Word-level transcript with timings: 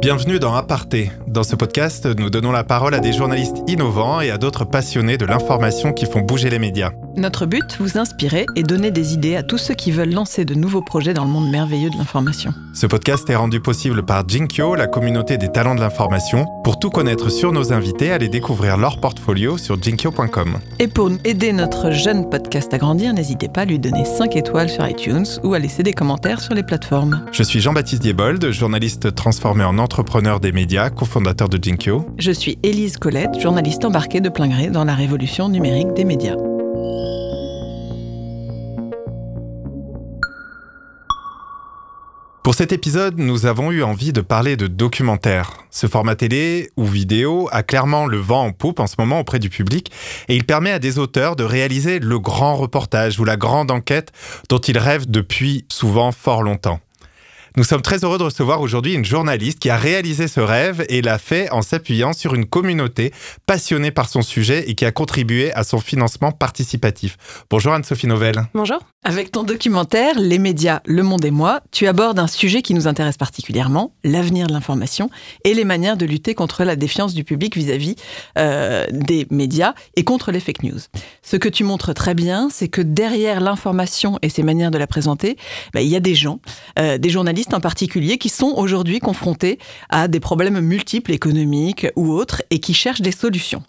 Bienvenue 0.00 0.38
dans 0.38 0.54
Aparté. 0.54 1.10
Dans 1.26 1.42
ce 1.42 1.56
podcast, 1.56 2.04
nous 2.04 2.28
donnons 2.28 2.52
la 2.52 2.62
parole 2.62 2.94
à 2.94 3.00
des 3.00 3.14
journalistes 3.14 3.56
innovants 3.66 4.20
et 4.20 4.30
à 4.30 4.36
d'autres 4.36 4.66
passionnés 4.66 5.16
de 5.16 5.24
l'information 5.24 5.94
qui 5.94 6.04
font 6.04 6.20
bouger 6.20 6.50
les 6.50 6.58
médias. 6.58 6.90
Notre 7.16 7.46
but, 7.46 7.76
vous 7.80 7.96
inspirer 7.96 8.44
et 8.56 8.62
donner 8.62 8.90
des 8.90 9.14
idées 9.14 9.36
à 9.36 9.42
tous 9.42 9.56
ceux 9.56 9.72
qui 9.72 9.90
veulent 9.90 10.12
lancer 10.12 10.44
de 10.44 10.54
nouveaux 10.54 10.82
projets 10.82 11.14
dans 11.14 11.24
le 11.24 11.30
monde 11.30 11.50
merveilleux 11.50 11.88
de 11.88 11.96
l'information. 11.96 12.52
Ce 12.74 12.86
podcast 12.86 13.30
est 13.30 13.36
rendu 13.36 13.58
possible 13.60 14.04
par 14.04 14.28
Jinkyo, 14.28 14.74
la 14.74 14.86
communauté 14.86 15.38
des 15.38 15.50
talents 15.50 15.74
de 15.74 15.80
l'information. 15.80 16.44
Pour 16.62 16.78
tout 16.78 16.90
connaître 16.90 17.30
sur 17.30 17.52
nos 17.52 17.72
invités, 17.72 18.12
allez 18.12 18.28
découvrir 18.28 18.76
leur 18.76 19.00
portfolio 19.00 19.56
sur 19.56 19.82
jinkyo.com. 19.82 20.58
Et 20.78 20.88
pour 20.88 21.10
aider 21.24 21.54
notre 21.54 21.90
jeune 21.90 22.28
podcast 22.28 22.74
à 22.74 22.78
grandir, 22.78 23.14
n'hésitez 23.14 23.48
pas 23.48 23.62
à 23.62 23.64
lui 23.64 23.78
donner 23.78 24.04
5 24.04 24.36
étoiles 24.36 24.68
sur 24.68 24.86
iTunes 24.86 25.26
ou 25.42 25.54
à 25.54 25.58
laisser 25.58 25.82
des 25.82 25.94
commentaires 25.94 26.42
sur 26.42 26.52
les 26.52 26.64
plateformes. 26.64 27.24
Je 27.32 27.42
suis 27.42 27.60
Jean-Baptiste 27.60 28.02
Diebold, 28.02 28.50
journaliste 28.50 29.14
transformé 29.14 29.64
en 29.64 29.78
entrepreneur 29.78 30.38
des 30.38 30.52
médias, 30.52 30.90
cofondateur 30.90 31.48
de 31.48 31.58
Jinkyo. 31.62 32.04
Je 32.18 32.30
suis 32.30 32.58
Élise 32.62 32.98
Colette, 32.98 33.40
journaliste 33.40 33.86
embarquée 33.86 34.20
de 34.20 34.28
plein 34.28 34.48
gré 34.48 34.68
dans 34.68 34.84
la 34.84 34.94
révolution 34.94 35.48
numérique 35.48 35.94
des 35.94 36.04
médias. 36.04 36.36
Pour 42.46 42.54
cet 42.54 42.70
épisode, 42.70 43.18
nous 43.18 43.46
avons 43.46 43.72
eu 43.72 43.82
envie 43.82 44.12
de 44.12 44.20
parler 44.20 44.56
de 44.56 44.68
documentaire. 44.68 45.54
Ce 45.72 45.88
format 45.88 46.14
télé 46.14 46.70
ou 46.76 46.84
vidéo 46.84 47.48
a 47.50 47.64
clairement 47.64 48.06
le 48.06 48.18
vent 48.18 48.44
en 48.44 48.52
poupe 48.52 48.78
en 48.78 48.86
ce 48.86 48.94
moment 49.00 49.18
auprès 49.18 49.40
du 49.40 49.50
public 49.50 49.90
et 50.28 50.36
il 50.36 50.44
permet 50.44 50.70
à 50.70 50.78
des 50.78 51.00
auteurs 51.00 51.34
de 51.34 51.42
réaliser 51.42 51.98
le 51.98 52.20
grand 52.20 52.54
reportage 52.54 53.18
ou 53.18 53.24
la 53.24 53.36
grande 53.36 53.72
enquête 53.72 54.12
dont 54.48 54.60
ils 54.60 54.78
rêvent 54.78 55.10
depuis 55.10 55.66
souvent 55.72 56.12
fort 56.12 56.44
longtemps. 56.44 56.78
Nous 57.58 57.64
sommes 57.64 57.80
très 57.80 58.04
heureux 58.04 58.18
de 58.18 58.22
recevoir 58.22 58.60
aujourd'hui 58.60 58.92
une 58.92 59.06
journaliste 59.06 59.60
qui 59.60 59.70
a 59.70 59.78
réalisé 59.78 60.28
ce 60.28 60.40
rêve 60.40 60.84
et 60.90 61.00
l'a 61.00 61.16
fait 61.16 61.50
en 61.52 61.62
s'appuyant 61.62 62.12
sur 62.12 62.34
une 62.34 62.44
communauté 62.44 63.14
passionnée 63.46 63.90
par 63.90 64.10
son 64.10 64.20
sujet 64.20 64.68
et 64.68 64.74
qui 64.74 64.84
a 64.84 64.92
contribué 64.92 65.54
à 65.54 65.64
son 65.64 65.78
financement 65.78 66.32
participatif. 66.32 67.16
Bonjour 67.48 67.72
Anne-Sophie 67.72 68.08
Novelle. 68.08 68.42
Bonjour. 68.52 68.80
Avec 69.04 69.32
ton 69.32 69.42
documentaire 69.42 70.18
Les 70.18 70.38
médias, 70.38 70.80
le 70.84 71.02
monde 71.02 71.24
et 71.24 71.30
moi, 71.30 71.60
tu 71.70 71.86
abordes 71.86 72.18
un 72.18 72.26
sujet 72.26 72.60
qui 72.60 72.74
nous 72.74 72.88
intéresse 72.88 73.16
particulièrement, 73.16 73.94
l'avenir 74.04 74.48
de 74.48 74.52
l'information 74.52 75.08
et 75.44 75.54
les 75.54 75.64
manières 75.64 75.96
de 75.96 76.04
lutter 76.04 76.34
contre 76.34 76.62
la 76.62 76.76
défiance 76.76 77.14
du 77.14 77.24
public 77.24 77.56
vis-à-vis 77.56 77.94
euh, 78.36 78.84
des 78.90 79.26
médias 79.30 79.72
et 79.94 80.04
contre 80.04 80.30
les 80.30 80.40
fake 80.40 80.62
news. 80.64 80.80
Ce 81.22 81.36
que 81.36 81.48
tu 81.48 81.64
montres 81.64 81.94
très 81.94 82.14
bien, 82.14 82.48
c'est 82.50 82.68
que 82.68 82.82
derrière 82.82 83.40
l'information 83.40 84.18
et 84.20 84.28
ses 84.28 84.42
manières 84.42 84.70
de 84.70 84.78
la 84.78 84.86
présenter, 84.86 85.38
bah, 85.72 85.80
il 85.80 85.88
y 85.88 85.96
a 85.96 86.00
des 86.00 86.14
gens, 86.14 86.40
euh, 86.78 86.98
des 86.98 87.08
journalistes 87.08 87.45
en 87.54 87.60
particulier, 87.60 88.18
qui 88.18 88.28
sont 88.28 88.52
aujourd'hui 88.56 88.98
confrontés 88.98 89.58
à 89.88 90.08
des 90.08 90.20
problèmes 90.20 90.60
multiples 90.60 91.12
économiques 91.12 91.86
ou 91.96 92.12
autres 92.12 92.42
et 92.50 92.58
qui 92.58 92.74
cherchent 92.74 93.02
des 93.02 93.12
solutions. 93.12 93.62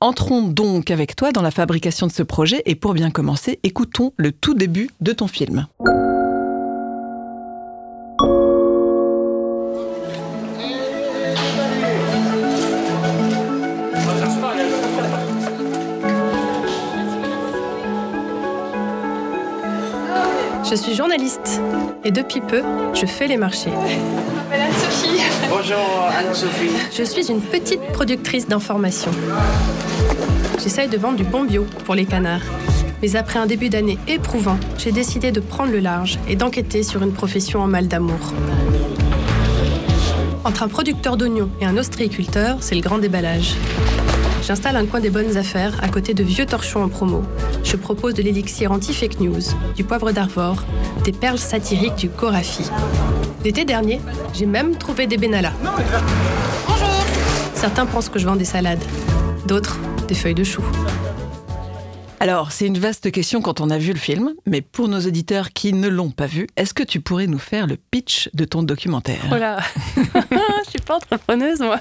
Entrons 0.00 0.42
donc 0.42 0.90
avec 0.90 1.16
toi 1.16 1.32
dans 1.32 1.42
la 1.42 1.50
fabrication 1.50 2.06
de 2.06 2.12
ce 2.12 2.22
projet 2.22 2.62
et 2.66 2.74
pour 2.74 2.94
bien 2.94 3.10
commencer, 3.10 3.58
écoutons 3.62 4.12
le 4.16 4.32
tout 4.32 4.54
début 4.54 4.90
de 5.00 5.12
ton 5.12 5.28
film. 5.28 5.66
Je 20.74 20.80
suis 20.80 20.94
journaliste 20.96 21.60
et 22.02 22.10
depuis 22.10 22.40
peu, 22.40 22.60
je 22.94 23.06
fais 23.06 23.28
les 23.28 23.36
marchés. 23.36 23.70
Anne-Sophie. 23.70 25.22
Bonjour 25.48 26.08
Anne-Sophie. 26.18 26.72
Je 26.92 27.04
suis 27.04 27.30
une 27.30 27.40
petite 27.40 27.80
productrice 27.92 28.48
d'information. 28.48 29.12
J'essaye 30.60 30.88
de 30.88 30.96
vendre 30.96 31.16
du 31.16 31.22
bon 31.22 31.44
bio 31.44 31.64
pour 31.84 31.94
les 31.94 32.06
canards. 32.06 32.42
Mais 33.02 33.14
après 33.14 33.38
un 33.38 33.46
début 33.46 33.68
d'année 33.68 33.98
éprouvant, 34.08 34.58
j'ai 34.76 34.90
décidé 34.90 35.30
de 35.30 35.38
prendre 35.38 35.70
le 35.70 35.78
large 35.78 36.18
et 36.28 36.34
d'enquêter 36.34 36.82
sur 36.82 37.04
une 37.04 37.12
profession 37.12 37.60
en 37.60 37.68
mal 37.68 37.86
d'amour. 37.86 38.34
Entre 40.44 40.64
un 40.64 40.68
producteur 40.68 41.16
d'oignons 41.16 41.50
et 41.60 41.66
un 41.66 41.76
ostréiculteur, 41.76 42.56
c'est 42.58 42.74
le 42.74 42.80
grand 42.80 42.98
déballage. 42.98 43.54
J'installe 44.46 44.76
un 44.76 44.84
coin 44.84 45.00
des 45.00 45.08
bonnes 45.08 45.38
affaires 45.38 45.72
à 45.82 45.88
côté 45.88 46.12
de 46.12 46.22
vieux 46.22 46.44
torchons 46.44 46.82
en 46.82 46.90
promo. 46.90 47.22
Je 47.62 47.76
propose 47.76 48.12
de 48.12 48.20
l'élixir 48.20 48.72
anti-fake 48.72 49.20
news, 49.20 49.40
du 49.74 49.84
poivre 49.84 50.12
d'Arvor, 50.12 50.62
des 51.02 51.12
perles 51.12 51.38
satiriques 51.38 51.96
du 51.96 52.08
Gorafi. 52.10 52.64
L'été 53.42 53.64
dernier, 53.64 54.02
j'ai 54.34 54.44
même 54.44 54.76
trouvé 54.76 55.06
des 55.06 55.16
Benalla. 55.16 55.52
Bonjour 55.62 56.88
Certains 57.54 57.86
pensent 57.86 58.10
que 58.10 58.18
je 58.18 58.26
vends 58.26 58.36
des 58.36 58.44
salades, 58.44 58.84
d'autres 59.46 59.78
des 60.08 60.14
feuilles 60.14 60.34
de 60.34 60.44
chou. 60.44 60.62
Alors, 62.24 62.52
c'est 62.52 62.66
une 62.66 62.78
vaste 62.78 63.12
question 63.12 63.42
quand 63.42 63.60
on 63.60 63.68
a 63.68 63.76
vu 63.76 63.92
le 63.92 63.98
film, 63.98 64.32
mais 64.46 64.62
pour 64.62 64.88
nos 64.88 65.00
auditeurs 65.00 65.50
qui 65.50 65.74
ne 65.74 65.88
l'ont 65.88 66.10
pas 66.10 66.24
vu, 66.24 66.46
est-ce 66.56 66.72
que 66.72 66.82
tu 66.82 67.02
pourrais 67.02 67.26
nous 67.26 67.38
faire 67.38 67.66
le 67.66 67.76
pitch 67.76 68.30
de 68.32 68.46
ton 68.46 68.62
documentaire? 68.62 69.20
Oh 69.30 69.36
là 69.36 69.58
Je 69.96 70.70
suis 70.70 70.80
pas 70.86 70.96
entrepreneuse, 70.96 71.60
moi. 71.60 71.80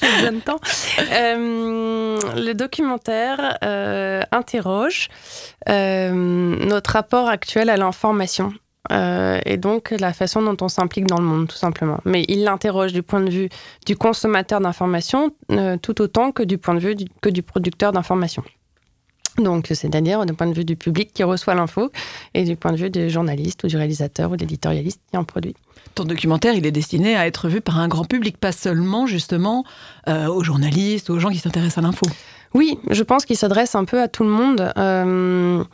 J'ai 0.00 0.16
besoin 0.16 0.32
de 0.32 0.40
temps. 0.40 0.58
Euh, 1.12 2.18
le 2.34 2.52
documentaire 2.54 3.56
euh, 3.62 4.22
interroge 4.32 5.06
euh, 5.68 6.10
notre 6.12 6.94
rapport 6.94 7.28
actuel 7.28 7.70
à 7.70 7.76
l'information. 7.76 8.52
Euh, 8.90 9.38
et 9.46 9.58
donc 9.58 9.92
la 9.92 10.12
façon 10.12 10.42
dont 10.42 10.56
on 10.60 10.68
s'implique 10.68 11.06
dans 11.06 11.18
le 11.20 11.24
monde, 11.24 11.46
tout 11.46 11.54
simplement. 11.54 12.00
Mais 12.04 12.24
il 12.26 12.42
l'interroge 12.42 12.92
du 12.92 13.04
point 13.04 13.20
de 13.20 13.30
vue 13.30 13.48
du 13.86 13.94
consommateur 13.94 14.60
d'information 14.60 15.30
euh, 15.52 15.76
tout 15.76 16.00
autant 16.00 16.32
que 16.32 16.42
du 16.42 16.58
point 16.58 16.74
de 16.74 16.80
vue 16.80 16.96
du, 16.96 17.04
que 17.20 17.28
du 17.28 17.44
producteur 17.44 17.92
d'information. 17.92 18.42
Donc, 19.38 19.68
c'est-à-dire 19.70 20.26
du 20.26 20.34
point 20.34 20.46
de 20.46 20.54
vue 20.54 20.64
du 20.64 20.76
public 20.76 21.12
qui 21.14 21.22
reçoit 21.22 21.54
l'info 21.54 21.90
et 22.34 22.44
du 22.44 22.56
point 22.56 22.72
de 22.72 22.76
vue 22.76 22.90
du 22.90 23.08
journaliste 23.08 23.64
ou 23.64 23.66
du 23.66 23.76
réalisateur 23.76 24.30
ou 24.30 24.36
de 24.36 24.40
l'éditorialiste 24.40 25.00
qui 25.10 25.16
en 25.16 25.24
produit. 25.24 25.54
Ton 25.94 26.04
documentaire, 26.04 26.54
il 26.54 26.66
est 26.66 26.72
destiné 26.72 27.16
à 27.16 27.26
être 27.26 27.48
vu 27.48 27.60
par 27.60 27.78
un 27.78 27.88
grand 27.88 28.04
public, 28.04 28.38
pas 28.38 28.52
seulement 28.52 29.06
justement 29.06 29.64
euh, 30.08 30.26
aux 30.26 30.42
journalistes, 30.42 31.10
aux 31.10 31.18
gens 31.18 31.30
qui 31.30 31.38
s'intéressent 31.38 31.78
à 31.78 31.86
l'info. 31.86 32.06
Oui, 32.54 32.78
je 32.90 33.02
pense 33.02 33.24
qu'il 33.24 33.36
s'adresse 33.36 33.74
un 33.74 33.84
peu 33.84 34.00
à 34.00 34.08
tout 34.08 34.24
le 34.24 34.30
monde. 34.30 34.72
Euh, 34.76 35.64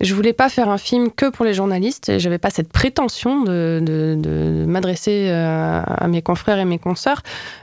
je 0.00 0.14
voulais 0.14 0.32
pas 0.32 0.48
faire 0.48 0.68
un 0.68 0.78
film 0.78 1.10
que 1.10 1.28
pour 1.28 1.44
les 1.44 1.52
journalistes. 1.52 2.18
J'avais 2.18 2.38
pas 2.38 2.50
cette 2.50 2.72
prétention 2.72 3.42
de, 3.42 4.64
m'adresser 4.66 5.28
euh, 5.28 5.82
à 5.86 6.08
mes 6.08 6.22
confrères 6.22 6.58
et 6.58 6.64
mes 6.64 6.78
consoeurs. 6.78 7.22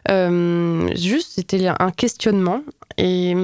Euh, 0.09 0.87
juste, 0.95 1.33
c'était 1.35 1.67
un 1.67 1.91
questionnement 1.91 2.61
et, 2.97 3.35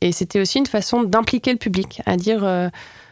et 0.00 0.12
c'était 0.12 0.40
aussi 0.40 0.58
une 0.58 0.66
façon 0.66 1.02
d'impliquer 1.02 1.52
le 1.52 1.58
public, 1.58 2.02
à 2.04 2.16
dire 2.16 2.44
euh, 2.44 2.68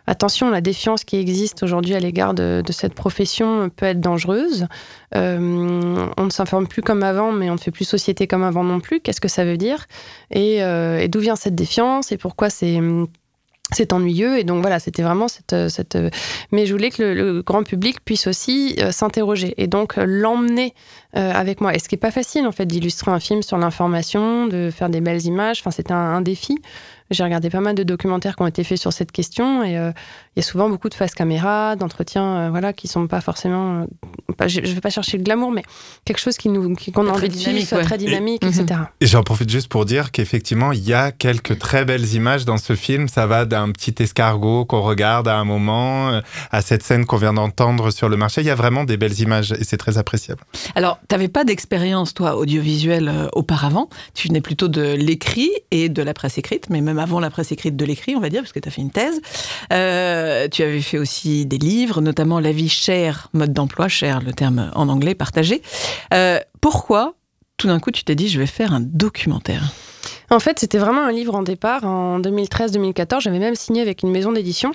attention, 0.06 0.50
la 0.50 0.60
défiance 0.60 1.04
qui 1.04 1.16
existe 1.16 1.62
aujourd'hui 1.62 1.94
à 1.94 2.00
l'égard 2.00 2.34
de, 2.34 2.62
cette 2.70 2.94
profession 2.94 3.70
peut 3.70 3.86
être 3.86 4.00
dangereuse. 4.00 4.66
On 5.14 6.24
ne 6.24 6.30
s'informe 6.30 6.66
plus 6.66 6.82
comme 6.82 7.02
avant, 7.02 7.32
mais 7.32 7.48
on 7.48 7.54
ne 7.54 7.58
fait 7.58 7.70
plus 7.70 7.84
société 7.84 8.26
comme 8.26 8.42
avant 8.42 8.64
non 8.64 8.80
plus. 8.80 9.00
Qu'est-ce 9.00 9.20
que 9.20 9.28
ça 9.28 9.44
veut 9.44 9.56
dire? 9.56 9.86
Et, 10.30 10.56
et 10.56 11.08
d'où 11.08 11.20
vient 11.20 11.36
cette 11.36 11.54
défiance? 11.54 12.12
Et 12.12 12.16
pourquoi 12.16 12.50
c'est 12.50 12.78
c'est 13.72 13.92
ennuyeux. 13.92 14.38
Et 14.38 14.44
donc 14.44 14.62
voilà 14.62 14.78
c'était 14.78 15.02
vraiment 15.02 15.28
cette, 15.28 15.68
cette 15.68 15.96
mais 16.50 16.66
je 16.66 16.72
voulais 16.72 16.90
que 16.90 17.02
le, 17.02 17.42
grand 17.42 17.62
public 17.62 18.04
puisse 18.04 18.26
aussi 18.26 18.76
euh, 18.78 18.92
s'interroger 18.92 19.54
et 19.56 19.66
donc 19.66 19.98
euh, 19.98 20.04
l'emmener 20.06 20.74
euh, 20.74 21.01
avec 21.14 21.60
moi. 21.60 21.74
Et 21.74 21.78
ce 21.78 21.88
qui 21.88 21.94
est 21.94 21.98
pas 21.98 22.10
facile 22.10 22.46
en 22.46 22.52
fait 22.52 22.66
d'illustrer 22.66 23.10
un 23.10 23.20
film 23.20 23.42
sur 23.42 23.58
l'information 23.58 24.46
de 24.46 24.70
faire 24.74 24.88
des 24.88 25.00
belles 25.00 25.24
images 25.26 25.60
enfin 25.60 25.70
c'était 25.70 25.92
un, 25.92 25.96
un, 25.96 26.20
défi. 26.20 26.60
J'ai 27.10 27.22
regardé 27.24 27.50
pas 27.50 27.60
mal 27.60 27.74
de 27.74 27.82
documentaires 27.82 28.36
qui 28.36 28.42
ont 28.42 28.46
été 28.46 28.64
faits 28.64 28.78
sur 28.78 28.90
cette 28.90 29.12
question 29.12 29.62
et 29.62 29.76
euh, 29.76 29.92
il 30.34 30.40
y 30.40 30.40
a 30.40 30.42
souvent 30.42 30.70
beaucoup 30.70 30.88
de 30.88 30.94
face 30.94 31.14
caméra 31.14 31.76
d'entretiens 31.76 32.36
euh, 32.36 32.50
voilà 32.50 32.72
qui 32.72 32.88
sont 32.88 33.06
pas 33.06 33.20
forcément 33.20 33.86
pas, 34.38 34.48
je, 34.48 34.60
je 34.64 34.72
vais 34.72 34.80
pas 34.80 34.88
chercher 34.88 35.18
le 35.18 35.22
glamour 35.22 35.52
mais 35.52 35.62
quelque 36.06 36.20
chose 36.20 36.38
qui 36.38 36.48
nous 36.48 36.74
qui 36.74 36.92
qu'on 36.92 37.06
a 37.06 37.10
envie 37.10 37.28
de 37.28 37.34
suivre 37.34 37.60
soit 37.66 37.78
ouais. 37.78 37.84
très 37.84 37.98
dynamique 37.98 38.42
et, 38.42 38.46
etc 38.46 38.80
et 39.00 39.06
j'en 39.06 39.22
profite 39.22 39.50
juste 39.50 39.68
pour 39.68 39.84
dire 39.84 40.10
qu'effectivement 40.10 40.72
il 40.72 40.82
y 40.84 40.94
a 40.94 41.12
quelques 41.12 41.58
très 41.58 41.84
belles 41.84 42.14
images 42.14 42.44
dans 42.44 42.56
ce 42.56 42.74
film. 42.74 43.08
Ça 43.08 43.26
va 43.26 43.44
d'un 43.44 43.70
petit 43.70 43.94
escargot 44.02 44.64
qu'on 44.64 44.80
regarde 44.80 45.28
à 45.28 45.36
un 45.36 45.44
moment 45.44 46.10
euh, 46.10 46.20
à 46.50 46.62
cette 46.62 46.82
scène 46.82 47.06
qu'on 47.06 47.16
vient 47.16 47.32
d'entendre 47.32 47.90
sur 47.90 48.08
le 48.08 48.16
marché. 48.16 48.40
Il 48.40 48.46
y 48.46 48.50
a 48.50 48.54
vraiment 48.54 48.84
des 48.84 48.96
belles 48.96 49.20
images 49.20 49.52
et 49.52 49.64
c'est 49.64 49.76
très 49.76 49.98
appréciable. 49.98 50.42
Alors 50.74 50.98
tu 51.08 51.14
n'avais 51.14 51.28
pas 51.28 51.44
d'expérience 51.44 52.14
toi 52.14 52.36
audiovisuelle 52.36 53.08
euh, 53.08 53.28
auparavant 53.32 53.88
tu 54.14 54.28
venais 54.28 54.40
plutôt 54.40 54.68
de 54.68 54.82
l'écrit 54.94 55.50
et 55.70 55.88
de 55.88 56.02
la 56.02 56.14
presse 56.14 56.38
écrite 56.38 56.70
mais 56.70 56.80
même 56.80 56.98
avant 56.98 57.20
la 57.20 57.30
presse 57.30 57.52
écrite 57.52 57.76
de 57.76 57.84
l'écrit 57.84 58.16
on 58.16 58.20
va 58.20 58.28
dire 58.28 58.42
parce 58.42 58.52
que 58.52 58.60
tu 58.60 58.68
as 58.68 58.72
fait 58.72 58.82
une 58.82 58.90
thèse 58.90 59.20
euh, 59.72 60.48
tu 60.48 60.62
avais 60.62 60.80
fait 60.80 60.98
aussi 60.98 61.46
des 61.46 61.58
livres 61.58 62.00
notamment 62.00 62.40
la 62.40 62.52
vie 62.52 62.68
chère 62.68 63.28
mode 63.32 63.52
d'emploi 63.52 63.88
cher 63.88 64.20
le 64.20 64.32
terme 64.32 64.70
en 64.74 64.88
anglais 64.88 65.14
partagé 65.14 65.62
euh, 66.14 66.38
pourquoi 66.60 67.14
tout 67.56 67.68
d'un 67.68 67.78
coup 67.78 67.90
tu 67.90 68.04
t'es 68.04 68.14
dit 68.14 68.28
je 68.28 68.38
vais 68.38 68.46
faire 68.46 68.72
un 68.72 68.80
documentaire? 68.80 69.72
En 70.30 70.40
fait, 70.40 70.58
c'était 70.58 70.78
vraiment 70.78 71.02
un 71.02 71.12
livre 71.12 71.34
en 71.34 71.42
départ. 71.42 71.84
En 71.84 72.18
2013-2014, 72.20 73.20
j'avais 73.20 73.38
même 73.38 73.54
signé 73.54 73.82
avec 73.82 74.02
une 74.02 74.10
maison 74.10 74.32
d'édition. 74.32 74.72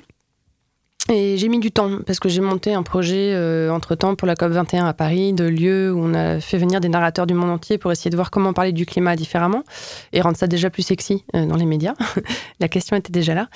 Et 1.09 1.37
j'ai 1.37 1.47
mis 1.47 1.59
du 1.59 1.71
temps 1.71 1.91
parce 2.05 2.19
que 2.19 2.27
j'ai 2.27 2.41
monté 2.41 2.73
un 2.73 2.83
projet 2.83 3.31
euh, 3.33 3.69
entre-temps 3.69 4.15
pour 4.15 4.27
la 4.27 4.35
COP21 4.35 4.85
à 4.85 4.93
Paris, 4.93 5.31
de 5.31 5.45
lieu 5.45 5.93
où 5.93 5.99
on 6.03 6.13
a 6.13 6.41
fait 6.41 6.57
venir 6.57 6.81
des 6.81 6.89
narrateurs 6.89 7.25
du 7.25 7.33
monde 7.33 7.49
entier 7.49 7.77
pour 7.77 7.93
essayer 7.93 8.11
de 8.11 8.17
voir 8.17 8.29
comment 8.29 8.51
parler 8.51 8.73
du 8.73 8.85
climat 8.85 9.15
différemment 9.15 9.63
et 10.11 10.19
rendre 10.19 10.35
ça 10.35 10.47
déjà 10.47 10.69
plus 10.69 10.83
sexy 10.83 11.23
euh, 11.33 11.45
dans 11.45 11.55
les 11.55 11.65
médias. 11.65 11.93
la 12.59 12.67
question 12.67 12.97
était 12.97 13.13
déjà 13.13 13.33
là. 13.33 13.47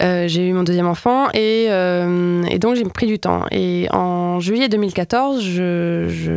Euh, 0.00 0.28
j'ai 0.28 0.48
eu 0.48 0.54
mon 0.54 0.62
deuxième 0.62 0.86
enfant 0.86 1.28
et, 1.34 1.68
donc 2.58 2.76
j'ai 2.76 2.84
pris 2.84 3.06
du 3.06 3.18
temps. 3.18 3.44
Et 3.50 3.86
en 3.92 4.40
juillet 4.40 4.70
2014, 4.70 5.42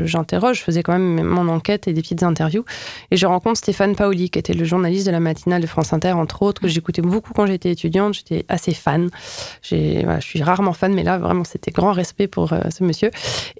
j'interroge, 0.04 0.58
je, 0.58 0.64
faisais 0.64 0.84
quand 0.84 0.94
même 0.94 1.24
mon 1.24 1.48
enquête 1.48 1.88
et 1.88 1.94
des 1.94 2.02
petites 2.02 2.24
interviews 2.24 2.66
et 3.12 3.16
je 3.16 3.26
rencontre 3.26 3.58
Stéphane 3.58 3.96
Paoli 3.96 4.30
qui 4.30 4.40
était 4.40 4.54
le 4.54 4.66
journaliste 4.66 5.08
de 5.08 5.12
la 5.12 5.22
matinale 5.22 5.62
de 5.62 5.68
France 5.68 5.94
Inter 5.94 6.12
entre 6.12 6.42
autres 6.42 6.62
que 6.62 6.68
j'écoutais 6.68 7.02
beaucoup 7.02 7.32
quand 7.34 7.46
j'étais 7.46 7.72
étudiante. 7.72 8.16
J'étais 8.16 8.46
assez 8.50 8.74
fan. 8.74 9.10
Je 9.62 10.18
suis 10.20 10.44
rare 10.44 10.57
fan, 10.74 10.94
mais 10.94 11.04
là, 11.04 11.18
vraiment, 11.18 11.44
c'était 11.44 11.72
grand 11.72 11.92
respect 11.92 12.28
pour 12.28 12.54
euh, 12.54 12.62
ce 12.70 12.84
monsieur. 12.84 13.12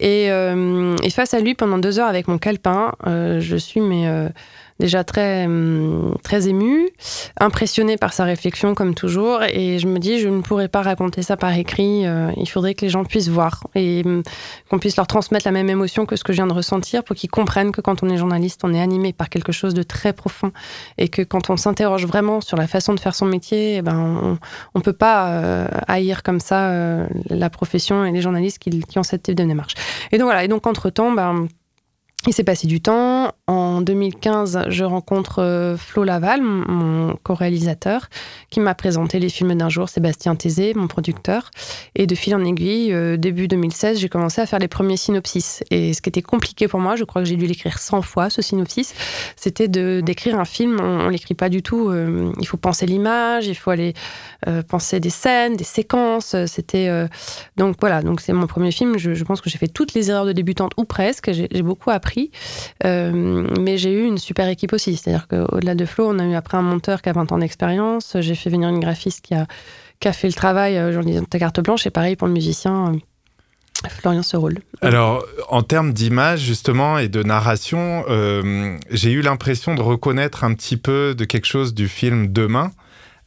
Euh, 0.04 0.96
et, 1.04 1.10
face 1.10 1.34
à 1.34 1.40
lui, 1.40 1.56
pendant 1.56 1.78
deux 1.78 2.00
heures 2.00 2.08
avec 2.08 2.28
mon 2.28 2.38
calepin, 2.38 2.94
euh, 3.06 3.40
je 3.40 3.56
suis 3.56 3.82
mais 3.82 4.08
déjà 4.80 5.04
très, 5.04 5.46
hum, 5.46 6.16
très 6.24 6.48
émue, 6.48 6.90
impressionnée 7.40 7.98
par 7.98 8.14
sa 8.14 8.24
réflexion 8.24 8.76
comme 8.76 8.94
toujours, 8.94 9.44
et 9.44 9.80
je 9.80 9.88
me 9.88 10.00
dis, 10.00 10.20
je 10.20 10.28
ne 10.28 10.42
pourrais 10.42 10.68
pas 10.68 10.82
raconter 10.82 11.22
ça 11.22 11.38
par 11.38 11.54
écrit, 11.54 12.06
euh, 12.06 12.32
il 12.38 12.48
faudrait 12.48 12.74
que 12.74 12.86
les 12.86 12.90
gens 12.90 13.04
puissent 13.04 13.30
voir 13.30 13.68
et 13.76 14.04
hum, 14.06 14.24
qu'on 14.70 14.80
puisse 14.80 14.98
leur 14.98 15.08
transmettre 15.08 15.46
la 15.46 15.52
même 15.52 15.70
émotion 15.70 16.06
que 16.06 16.16
ce 16.16 16.24
que 16.24 16.34
je 16.34 16.38
viens 16.38 16.48
de 16.48 16.54
ressentir 16.54 17.04
pour 17.04 17.16
qu'ils 17.16 17.30
comprennent 17.30 17.72
que 17.72 17.82
quand 17.82 18.04
on 18.04 18.10
est 18.10 18.18
journaliste, 18.18 18.62
on 18.64 18.74
est 18.74 18.82
animé 18.82 19.14
par 19.14 19.30
quelque 19.30 19.52
chose 19.52 19.74
de 19.74 19.84
très 19.84 20.14
profond 20.14 20.52
et 20.98 21.10
que 21.10 21.22
quand 21.22 21.50
on 21.50 21.58
s'interroge 21.58 22.06
vraiment 22.06 22.42
sur 22.42 22.58
la 22.58 22.68
façon 22.68 22.94
de 22.94 23.00
faire 23.00 23.16
son 23.16 23.26
métier, 23.26 23.78
eh 23.78 23.82
ben, 23.82 24.38
on 24.74 24.80
ne 24.80 24.84
peut 24.84 24.94
pas 24.94 25.30
euh, 25.30 25.68
haïr 25.88 26.24
comme 26.24 26.40
ça 26.40 26.70
euh, 26.70 27.08
la 27.30 27.50
profession 27.50 28.06
et 28.06 28.12
les 28.12 28.22
journalistes 28.22 28.60
qui, 28.60 28.98
ont 28.98 29.04
cette 29.04 29.24
type 29.24 29.36
de 29.36 29.44
démarche. 29.44 29.76
Et 30.12 30.18
donc 30.18 30.26
voilà, 30.26 30.44
et 30.44 30.48
donc 30.48 30.66
entre-temps, 30.68 31.12
ben, 31.12 31.48
il 32.26 32.34
s'est 32.34 32.44
passé 32.44 32.68
du 32.68 32.82
temps. 32.82 33.32
En 33.48 33.67
2015, 33.82 34.66
je 34.70 34.84
rencontre 34.84 35.40
euh, 35.40 35.78
Flo 35.78 36.04
Laval, 36.04 36.42
mon 36.42 37.16
co-réalisateur, 37.24 38.08
qui 38.50 38.60
m'a 38.60 38.76
présenté 38.76 39.20
les 39.20 39.30
films 39.30 39.56
d'un 39.56 39.70
jour, 39.70 39.90
Sébastien 39.90 40.36
Tézé, 40.36 40.74
mon 40.74 40.88
producteur. 40.88 41.52
Et 41.96 42.08
de 42.08 42.16
fil 42.16 42.36
en 42.36 42.44
aiguille, 42.44 42.94
euh, 42.94 43.18
début 43.18 43.48
2016, 43.48 44.00
j'ai 44.00 44.10
commencé 44.10 44.42
à 44.42 44.46
faire 44.46 44.60
les 44.60 44.68
premiers 44.68 44.98
synopsis. 44.98 45.64
Et 45.72 45.94
ce 45.94 46.02
qui 46.02 46.10
était 46.10 46.22
compliqué 46.22 46.68
pour 46.68 46.80
moi, 46.80 46.96
je 46.96 47.04
crois 47.04 47.22
que 47.22 47.28
j'ai 47.28 47.36
dû 47.36 47.46
l'écrire 47.46 47.80
100 47.80 48.02
fois, 48.02 48.30
ce 48.30 48.42
synopsis, 48.42 48.94
c'était 49.36 49.68
d'écrire 49.68 50.40
un 50.40 50.46
film. 50.46 50.80
On, 50.82 51.06
ne 51.06 51.10
l'écrit 51.10 51.36
pas 51.36 51.50
du 51.50 51.62
tout. 51.62 51.90
Euh, 51.90 52.32
il 52.40 52.48
faut 52.48 52.58
penser 52.58 52.86
l'image, 52.86 53.48
il 53.48 53.56
faut 53.56 53.72
aller 53.72 53.94
penser 54.68 55.00
des 55.00 55.10
scènes, 55.10 55.56
des 55.56 55.64
séquences. 55.64 56.36
C'était 56.46 57.08
donc 57.58 57.76
voilà. 57.80 58.02
Donc 58.02 58.22
c'est 58.22 58.34
mon 58.34 58.48
premier 58.48 58.72
film. 58.72 58.98
Je, 58.98 59.24
pense 59.24 59.42
que 59.42 59.50
j'ai 59.50 59.58
fait 59.58 59.68
toutes 59.68 59.94
les 59.94 60.10
erreurs 60.10 60.26
de 60.26 60.32
débutante 60.32 60.72
ou 60.78 60.86
presque. 60.86 61.32
J'ai 61.32 61.62
beaucoup 61.62 61.90
appris 61.90 62.32
mais 63.60 63.78
j'ai 63.78 63.92
eu 63.92 64.06
une 64.06 64.18
super 64.18 64.48
équipe 64.48 64.74
aussi. 64.74 64.96
C'est-à-dire 64.96 65.28
qu'au-delà 65.28 65.76
de 65.76 65.86
Flo, 65.86 66.10
on 66.10 66.20
a 66.20 66.26
eu 66.26 66.36
après 66.36 66.58
un 66.58 66.62
monteur 66.62 67.02
qui 67.02 67.10
a 67.10 67.14
20 67.14 67.32
ans 67.32 67.38
d'expérience. 67.38 68.18
J'ai 68.20 68.36
fait 68.36 68.50
venir 68.50 68.70
une 68.70 68.80
graphiste 68.80 69.22
qui 69.22 69.34
a, 69.34 69.48
fait 70.14 70.28
le 70.28 70.34
travail, 70.34 70.78
euh, 70.78 70.92
genre 70.94 71.04
ta 71.30 71.40
carte 71.40 71.60
blanche. 71.62 71.86
Et 71.86 71.90
pareil 71.90 72.16
pour 72.16 72.28
le 72.28 72.34
musicien. 72.34 72.94
Euh, 72.94 72.98
Florian 73.90 74.24
Seroul. 74.24 74.58
Alors, 74.82 75.24
en 75.50 75.62
termes 75.62 75.94
d'image, 75.94 76.40
justement, 76.40 76.98
et 76.98 77.10
de 77.10 77.22
narration, 77.22 78.04
j'ai 78.90 79.12
eu 79.12 79.22
l'impression 79.22 79.76
de 79.76 79.82
reconnaître 79.84 80.44
un 80.44 80.56
petit 80.56 80.78
peu 80.78 81.14
de 81.14 81.26
quelque 81.26 81.46
chose 81.46 81.76
du 81.76 81.88
film 81.88 82.34
Demain. 82.34 82.72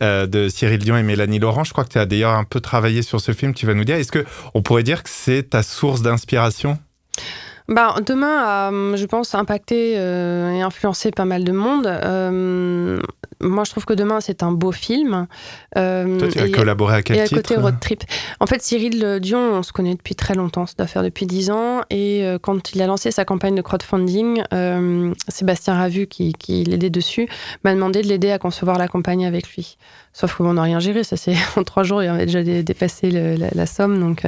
de 0.00 0.48
Cyril 0.48 0.80
Dion 0.80 0.96
et 0.96 1.04
Mélanie 1.04 1.38
Laurent. 1.38 1.62
Je 1.62 1.70
crois 1.70 1.84
que 1.84 1.90
tu 1.90 1.98
as 1.98 2.04
d'ailleurs 2.04 2.34
un 2.34 2.42
peu 2.42 2.60
travaillé 2.60 3.02
sur 3.02 3.20
ce 3.20 3.30
film, 3.30 3.54
tu 3.54 3.64
vas 3.64 3.74
nous 3.74 3.84
dire. 3.84 3.94
Est-ce 3.94 4.10
qu'on 4.10 4.60
pourrait 4.60 4.82
dire 4.82 5.04
que 5.04 5.10
c'est 5.10 5.50
ta 5.50 5.62
source 5.62 6.02
d'inspiration? 6.02 6.80
Bah, 7.70 7.94
demain 8.04 8.38
a, 8.38 8.70
je 8.96 9.06
pense, 9.06 9.34
impacté 9.34 9.94
euh, 9.96 10.50
et 10.50 10.60
influencé 10.60 11.10
pas 11.10 11.24
mal 11.24 11.44
de 11.44 11.52
monde. 11.52 11.86
Euh, 13.42 13.48
moi, 13.48 13.64
je 13.64 13.70
trouve 13.70 13.84
que 13.84 13.94
demain, 13.94 14.20
c'est 14.20 14.42
un 14.42 14.52
beau 14.52 14.72
film. 14.72 15.26
Euh, 15.76 16.18
Toi, 16.18 16.28
tu 16.28 16.38
as 16.38 16.48
collaboré 16.48 16.96
à 16.96 17.02
quel 17.02 17.16
et 17.16 17.20
à 17.20 17.28
côté 17.28 17.56
Road 17.56 17.76
Trip. 17.80 18.02
En 18.40 18.46
fait, 18.46 18.62
Cyril 18.62 19.18
Dion, 19.20 19.40
on 19.54 19.62
se 19.62 19.72
connaît 19.72 19.94
depuis 19.94 20.14
très 20.14 20.34
longtemps, 20.34 20.66
ça 20.66 20.74
doit 20.78 20.86
faire 20.86 21.02
depuis 21.02 21.26
10 21.26 21.50
ans. 21.50 21.82
Et 21.90 22.24
quand 22.42 22.74
il 22.74 22.82
a 22.82 22.86
lancé 22.86 23.10
sa 23.10 23.24
campagne 23.24 23.54
de 23.54 23.62
crowdfunding, 23.62 24.42
Sébastien 25.28 25.74
Ravu, 25.74 26.06
qui, 26.06 26.32
qui 26.32 26.64
l'aidait 26.64 26.90
dessus, 26.90 27.28
m'a 27.64 27.74
demandé 27.74 28.02
de 28.02 28.08
l'aider 28.08 28.30
à 28.30 28.38
concevoir 28.38 28.78
la 28.78 28.88
campagne 28.88 29.26
avec 29.26 29.48
lui. 29.54 29.76
Sauf 30.12 30.34
qu'on 30.34 30.54
n'a 30.54 30.62
rien 30.62 30.80
géré, 30.80 31.04
ça 31.04 31.16
c'est 31.16 31.36
en 31.56 31.62
trois 31.62 31.84
jours, 31.84 32.02
il 32.02 32.08
avait 32.08 32.26
déjà 32.26 32.42
dépassé 32.42 33.10
la, 33.10 33.66
somme, 33.66 34.00
donc 34.00 34.22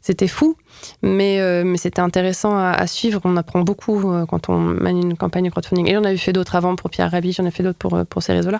c'était 0.00 0.28
fou. 0.28 0.56
Mais, 1.02 1.40
mais 1.64 1.78
c'était 1.78 2.00
intéressant 2.00 2.56
à, 2.56 2.70
à, 2.70 2.86
suivre. 2.86 3.20
On 3.24 3.36
apprend 3.36 3.60
beaucoup 3.60 4.04
quand 4.28 4.48
on 4.48 4.58
mène 4.58 4.98
une 4.98 5.16
campagne 5.16 5.44
de 5.44 5.50
crowdfunding. 5.50 5.88
Et 5.88 5.94
j'en 5.94 6.04
avais 6.04 6.16
fait 6.16 6.32
d'autres 6.32 6.54
avant 6.54 6.76
pour 6.76 6.90
Pierre 6.90 7.10
Rabhi, 7.10 7.32
j'en 7.32 7.44
ai 7.46 7.50
fait 7.50 7.62
d'autres 7.62 7.78
pour, 7.78 8.04
pour 8.06 8.22
ces 8.22 8.32
réseaux-là. 8.32 8.55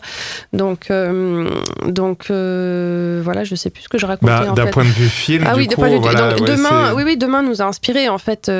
Donc, 0.52 0.90
donc 1.86 2.26
voilà, 2.28 3.44
je 3.44 3.54
sais 3.54 3.70
plus 3.70 3.82
ce 3.82 3.88
que 3.88 3.98
je 3.98 4.06
racontais. 4.06 4.32
Bah, 4.32 4.52
D'un 4.54 4.66
point 4.66 4.84
de 4.84 4.88
vue 4.88 5.08
film, 5.08 5.44
ah, 5.46 5.54
du 5.54 5.60
oui, 5.60 5.66
coup, 5.66 5.74
point 5.76 5.88
de 5.88 5.94
vue. 5.94 6.00
voilà, 6.00 6.32
donc, 6.34 6.40
ouais, 6.48 6.56
demain, 6.56 6.92
oui, 6.94 7.02
oui, 7.04 7.16
demain 7.16 7.42
nous 7.42 7.62
a 7.62 7.64
inspiré. 7.64 8.08
En 8.08 8.18
fait, 8.18 8.50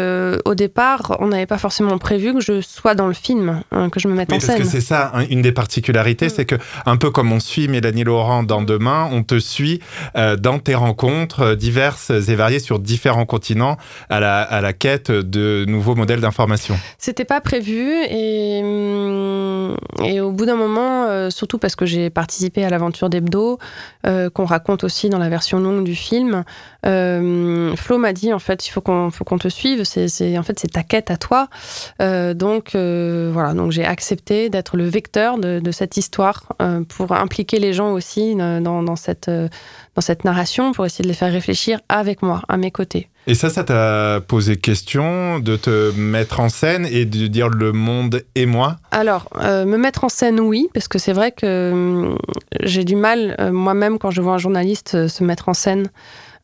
au 0.44 0.55
départ, 0.55 1.17
on 1.21 1.29
n'avait 1.29 1.47
pas 1.47 1.59
forcément 1.59 1.99
prévu 1.99 2.35
que 2.35 2.41
je 2.41 2.61
sois 2.61 2.94
dans 2.94 3.06
le 3.06 3.15
film, 3.15 3.62
hein, 3.73 3.88
que 3.91 4.00
je 4.00 4.09
me 4.09 4.15
mette 4.15 4.29
Mais 4.29 4.37
en 4.37 4.38
parce 4.38 4.47
scène. 4.53 4.59
que 4.62 4.69
c'est 4.69 4.81
ça, 4.81 5.12
hein, 5.15 5.25
une 5.31 5.43
des 5.43 5.53
particularités, 5.53 6.29
c'est 6.29 6.44
que 6.44 6.56
un 6.85 6.97
peu 6.97 7.11
comme 7.11 7.33
on 7.33 7.41
suit 7.41 7.69
Mélanie 7.69 8.05
Laurent 8.05 8.43
dans 8.43 8.62
Demain, 8.62 9.09
on 9.12 9.23
te 9.23 9.38
suit 9.38 9.81
euh, 10.17 10.37
dans 10.37 10.59
tes 10.59 10.75
rencontres 10.75 11.41
euh, 11.41 11.55
diverses 11.55 12.11
et 12.11 12.35
variées 12.35 12.59
sur 12.59 12.79
différents 12.79 13.27
continents 13.27 13.77
à 14.11 14.21
la, 14.21 14.41
à 14.43 14.61
la 14.61 14.73
quête 14.73 15.11
de 15.11 15.65
nouveaux 15.69 15.94
modèles 15.94 16.21
d'information. 16.21 16.77
C'était 16.99 17.25
pas 17.25 17.41
prévu 17.41 17.93
et, 18.11 18.59
et 20.05 20.21
au 20.21 20.31
bout 20.33 20.47
d'un 20.47 20.56
moment, 20.56 21.06
euh, 21.26 21.31
surtout 21.31 21.58
parce 21.58 21.76
que 21.76 21.87
j'ai 21.87 22.11
participé 22.11 22.64
à 22.64 22.70
l'aventure 22.70 23.11
d'Hebdo, 23.11 23.58
euh, 24.06 24.31
qu'on 24.31 24.44
raconte 24.44 24.84
aussi 24.84 25.08
dans 25.08 25.19
la 25.19 25.28
version 25.28 25.61
longue 25.61 25.84
du 25.84 25.94
film, 25.94 26.44
euh, 26.84 27.75
Flo 27.76 27.99
m'a 27.99 28.12
dit 28.12 28.32
en 28.32 28.38
fait 28.38 28.67
il 28.67 28.70
faut 28.70 28.81
qu'on 28.81 29.11
te 29.11 29.49
suive, 29.49 29.84
c'est 29.84 30.38
en 30.38 30.43
fait 30.43 30.58
c'est 30.58 30.73
ta 30.73 30.82
quête 30.82 31.11
à 31.11 31.17
toi. 31.17 31.49
Euh, 32.00 32.34
donc 32.34 32.70
voilà, 32.75 33.55
donc 33.55 33.73
j'ai 33.73 33.84
accepté 33.84 34.49
d'être 34.50 34.76
le 34.76 34.84
vecteur 34.84 35.38
de, 35.38 35.70
cette 35.70 35.96
histoire 35.96 36.44
pour 36.88 37.12
impliquer 37.12 37.58
les 37.58 37.73
gens 37.73 37.93
aussi 37.93 38.34
dans 38.34 38.96
cette 38.96 39.28
narration 40.25 40.73
pour 40.73 40.87
essayer 40.87 41.02
de 41.02 41.09
les 41.09 41.14
faire 41.14 41.33
réfléchir 41.33 41.80
avec 41.88 42.23
moi, 42.23 42.42
à 42.49 42.56
mes 42.56 42.71
côtés. 42.71 43.09
Et 43.28 43.35
ça, 43.35 43.50
ça 43.50 43.64
t'a 43.64 44.21
posé 44.21 44.56
question 44.56 45.40
de 45.40 45.56
te 45.56 45.90
mettre 45.99 46.38
en 46.38 46.49
scène 46.49 46.87
et 46.87 47.04
de 47.04 47.26
dire 47.26 47.49
le 47.49 47.73
monde 47.73 48.23
et 48.37 48.47
moi? 48.47 48.76
Alors, 48.92 49.28
euh, 49.42 49.64
me 49.64 49.76
mettre 49.76 50.04
en 50.04 50.09
scène, 50.09 50.38
oui, 50.38 50.68
parce 50.73 50.87
que 50.87 50.99
c'est 50.99 51.12
vrai 51.12 51.33
que 51.33 51.45
euh, 51.45 52.14
j'ai 52.62 52.85
du 52.85 52.95
mal, 52.95 53.35
euh, 53.40 53.50
moi-même, 53.50 53.99
quand 53.99 54.12
je 54.12 54.23
vois 54.23 54.35
un 54.35 54.38
journaliste 54.38 55.09
se 55.09 55.25
mettre 55.25 55.49
en 55.49 55.54
scène. 55.54 55.88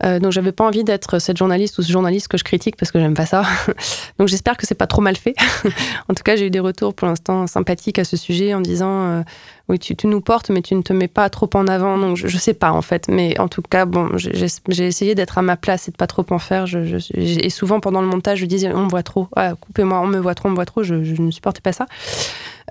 Euh, 0.05 0.19
donc, 0.19 0.33
j'avais 0.33 0.53
pas 0.53 0.65
envie 0.65 0.85
d'être 0.85 1.19
cette 1.19 1.37
journaliste 1.37 1.79
ou 1.79 1.83
ce 1.83 1.93
journaliste 1.93 2.29
que 2.29 2.37
je 2.37 2.45
critique 2.45 2.77
parce 2.77 2.91
que 2.91 2.99
j'aime 2.99 3.15
pas 3.15 3.27
ça. 3.27 3.45
donc, 4.19 4.29
j'espère 4.29 4.57
que 4.57 4.67
c'est 4.67 4.75
pas 4.75 4.87
trop 4.87 5.03
mal 5.03 5.17
fait. 5.17 5.35
en 6.09 6.15
tout 6.15 6.23
cas, 6.25 6.37
j'ai 6.37 6.47
eu 6.47 6.51
des 6.51 6.61
retours 6.61 6.95
pour 6.95 7.07
l'instant 7.07 7.47
sympathiques 7.47 7.99
à 7.99 8.05
ce 8.05 8.17
sujet 8.17 8.55
en 8.55 8.61
disant 8.61 8.91
euh, 8.91 9.23
oui, 9.69 9.79
tu, 9.79 9.95
nous 10.07 10.21
portes, 10.21 10.51
mais 10.51 10.63
tu 10.63 10.75
ne 10.75 10.83
te 10.83 10.93
mets 10.93 11.09
pas 11.09 11.31
trop 11.31 11.49
en 11.55 11.67
avant. 11.67 11.99
Donc, 11.99 12.17
je, 12.17 12.37
sais 12.37 12.55
pas 12.55 12.73
en 12.73 12.83
fait, 12.83 13.09
mais 13.09 13.39
en 13.39 13.49
tout 13.49 13.63
cas, 13.63 13.85
bon, 13.85 14.11
j'ai 14.17 14.87
essayé 14.87 15.15
d'être 15.15 15.39
à 15.39 15.43
ma 15.43 15.57
place 15.57 15.89
et 15.89 15.93
de 15.93 15.97
pas 15.97 16.09
trop 16.09 16.27
en 16.31 16.39
faire. 16.39 16.67
Et 17.15 17.51
souvent 17.51 17.81
pendant 17.81 18.01
le 18.01 18.09
montage, 18.09 18.41
je 18.41 18.47
disais 18.47 18.73
on 18.73 18.85
me 18.85 18.89
voit 18.89 19.03
trop, 19.05 19.29
ah, 19.37 19.55
coupez-moi, 19.55 20.01
on 20.01 20.07
me 20.07 20.19
voit 20.19 20.35
trop, 20.35 20.49
on 20.49 20.51
me 20.51 20.57
voit 20.57 20.67
trop. 20.67 20.83
Je, 20.83 20.95
ne 20.95 21.31
supportais 21.31 21.61
pas 21.61 21.73
ça. 21.73 21.87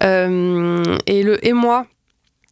Euh, 0.04 0.84
et 1.06 1.24
le 1.24 1.46
et 1.46 1.54
moi 1.54 1.86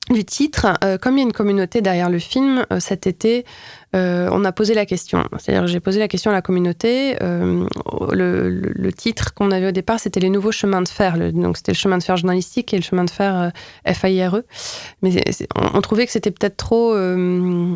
du 0.10 0.26
titre, 0.26 0.74
comme 1.02 1.18
il 1.18 1.20
y 1.20 1.24
a 1.24 1.26
une 1.26 1.34
communauté 1.34 1.82
derrière 1.82 2.10
le 2.10 2.18
film, 2.18 2.66
cet 2.80 3.06
été, 3.06 3.46
on 3.94 4.46
a 4.46 4.52
posé 4.52 4.74
la 4.74 4.86
question. 4.86 5.24
C'est-à-dire, 5.38 5.68
j'ai 5.68 5.80
posé 5.80 6.00
la 6.00 6.08
question 6.08 6.32
à 6.32 6.34
la 6.34 6.42
communauté. 6.42 7.16
Euh, 7.22 7.66
le, 8.12 8.50
le, 8.50 8.72
le, 8.74 8.94
titre 8.94 9.34
qu'on 9.34 9.52
avait 9.52 9.68
au 9.68 9.72
départ, 9.72 10.00
c'était 10.00 10.20
les 10.20 10.30
nouveaux 10.30 10.52
chemins 10.52 10.82
de 10.82 10.88
fer. 10.88 11.18
Le, 11.18 11.32
donc, 11.32 11.58
c'était 11.58 11.72
le 11.72 11.78
chemin 11.78 11.98
de 11.98 12.04
fer 12.04 12.18
journalistique 12.18 12.74
et 12.74 12.78
le 12.78 12.84
chemin 12.84 13.04
de 13.04 13.10
fer 13.10 13.52
euh, 13.88 13.94
FAIRE. 13.94 14.42
Mais 15.02 15.12
on, 15.56 15.78
on, 15.78 15.82
trouvait 15.82 16.06
que 16.06 16.12
c'était 16.12 16.32
peut-être 16.32 16.58
trop. 16.58 16.94
Euh, 16.94 17.76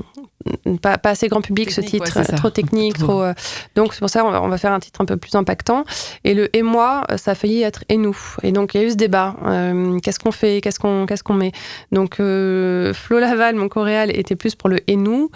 pas, 0.81 0.97
pas, 0.97 1.11
assez 1.11 1.29
grand 1.29 1.41
public 1.41 1.69
technique, 1.69 1.85
ce 1.85 1.91
titre, 1.91 2.19
ouais, 2.19 2.37
trop 2.37 2.49
technique, 2.49 2.97
trop. 2.97 3.21
trop 3.21 3.31
donc, 3.75 3.93
c'est 3.93 3.99
pour 3.99 4.09
ça 4.09 4.21
qu'on 4.21 4.31
va, 4.31 4.41
on 4.41 4.49
va 4.49 4.57
faire 4.57 4.73
un 4.73 4.79
titre 4.79 4.99
un 4.99 5.05
peu 5.05 5.15
plus 5.15 5.35
impactant. 5.35 5.85
Et 6.25 6.33
le 6.33 6.53
et 6.55 6.63
moi, 6.63 7.05
ça 7.15 7.31
a 7.31 7.35
failli 7.35 7.61
être 7.61 7.85
et 7.87 7.97
nous. 7.97 8.17
Et 8.43 8.51
donc, 8.51 8.73
il 8.73 8.81
y 8.81 8.83
a 8.83 8.87
eu 8.87 8.91
ce 8.91 8.95
débat. 8.95 9.35
qu'est-ce 10.03 10.19
qu'on 10.19 10.31
fait 10.31 10.59
Qu'est-ce 10.61 10.79
qu'on 10.79 11.05
qu'est-ce 11.05 11.23
qu'on 11.23 11.33
met? 11.33 11.53
Donc, 11.91 12.15
Flo 12.15 13.19
Laval, 13.19 13.55
mon 13.55 13.69
coréal, 13.69 14.11
était 14.15 14.35
plus 14.35 14.55
pour 14.55 14.69
le 14.69 14.79
et 14.87 14.97
nous. 14.97 15.31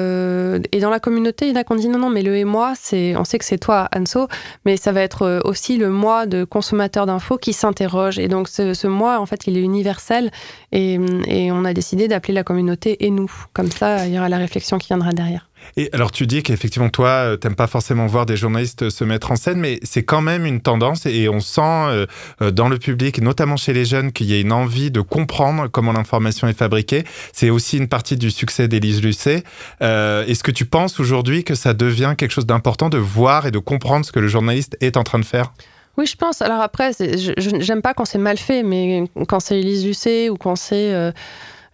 Euh, 0.00 0.58
et 0.72 0.80
dans 0.80 0.90
la 0.90 1.00
communauté, 1.00 1.46
il 1.46 1.52
y 1.52 1.56
en 1.56 1.60
a 1.60 1.64
qui 1.64 1.72
ont 1.72 1.76
dit 1.76 1.88
non, 1.88 1.98
non, 1.98 2.10
mais 2.10 2.22
le 2.22 2.36
et 2.36 2.44
moi, 2.44 2.72
on 2.72 3.24
sait 3.24 3.38
que 3.38 3.44
c'est 3.44 3.58
toi, 3.58 3.88
Anso, 3.94 4.28
mais 4.64 4.76
ça 4.76 4.92
va 4.92 5.02
être 5.02 5.22
euh, 5.22 5.40
aussi 5.44 5.76
le 5.76 5.90
moi 5.90 6.26
de 6.26 6.44
consommateur 6.44 7.06
d'infos 7.06 7.38
qui 7.38 7.52
s'interroge. 7.52 8.18
Et 8.18 8.28
donc, 8.28 8.48
ce, 8.48 8.74
ce, 8.74 8.86
moi, 8.86 9.18
en 9.20 9.26
fait, 9.26 9.46
il 9.46 9.56
est 9.56 9.62
universel. 9.62 10.30
Et, 10.72 10.98
et 11.26 11.52
on 11.52 11.64
a 11.64 11.74
décidé 11.74 12.08
d'appeler 12.08 12.34
la 12.34 12.44
communauté 12.44 13.04
et 13.04 13.10
nous. 13.10 13.30
Comme 13.52 13.70
ça, 13.70 14.06
il 14.06 14.14
y 14.14 14.18
aura 14.18 14.28
la 14.28 14.38
réflexion 14.38 14.78
qui 14.78 14.88
viendra 14.88 15.12
derrière. 15.12 15.49
Et 15.76 15.88
alors 15.92 16.10
tu 16.10 16.26
dis 16.26 16.42
qu'effectivement 16.42 16.88
toi, 16.88 17.08
euh, 17.08 17.36
t'aimes 17.36 17.54
pas 17.54 17.66
forcément 17.66 18.06
voir 18.06 18.26
des 18.26 18.36
journalistes 18.36 18.90
se 18.90 19.04
mettre 19.04 19.30
en 19.30 19.36
scène, 19.36 19.58
mais 19.58 19.78
c'est 19.82 20.02
quand 20.02 20.20
même 20.20 20.46
une 20.46 20.60
tendance 20.60 21.06
et 21.06 21.28
on 21.28 21.40
sent 21.40 21.60
euh, 21.62 22.06
euh, 22.42 22.50
dans 22.50 22.68
le 22.68 22.78
public, 22.78 23.20
notamment 23.20 23.56
chez 23.56 23.72
les 23.72 23.84
jeunes, 23.84 24.12
qu'il 24.12 24.26
y 24.26 24.34
a 24.34 24.40
une 24.40 24.52
envie 24.52 24.90
de 24.90 25.00
comprendre 25.00 25.68
comment 25.68 25.92
l'information 25.92 26.48
est 26.48 26.58
fabriquée. 26.58 27.04
C'est 27.32 27.50
aussi 27.50 27.78
une 27.78 27.88
partie 27.88 28.16
du 28.16 28.30
succès 28.30 28.68
d'Élise 28.68 29.02
Lucet. 29.02 29.44
Est-ce 29.80 30.42
que 30.42 30.50
tu 30.50 30.64
penses 30.64 31.00
aujourd'hui 31.00 31.44
que 31.44 31.54
ça 31.54 31.74
devient 31.74 32.14
quelque 32.16 32.32
chose 32.32 32.46
d'important 32.46 32.88
de 32.88 32.98
voir 32.98 33.46
et 33.46 33.50
de 33.50 33.58
comprendre 33.58 34.04
ce 34.04 34.12
que 34.12 34.20
le 34.20 34.28
journaliste 34.28 34.76
est 34.80 34.96
en 34.96 35.04
train 35.04 35.18
de 35.18 35.24
faire? 35.24 35.52
Oui, 35.96 36.06
je 36.06 36.16
pense. 36.16 36.42
Alors 36.42 36.60
après, 36.60 36.92
j'aime 37.38 37.82
pas 37.82 37.94
quand 37.94 38.04
c'est 38.04 38.18
mal 38.18 38.38
fait, 38.38 38.62
mais 38.62 39.04
quand 39.28 39.40
c'est 39.40 39.58
Élise 39.58 39.84
Lucet 39.84 40.30
ou 40.30 40.36
quand 40.36 40.56
c'est 40.56 41.12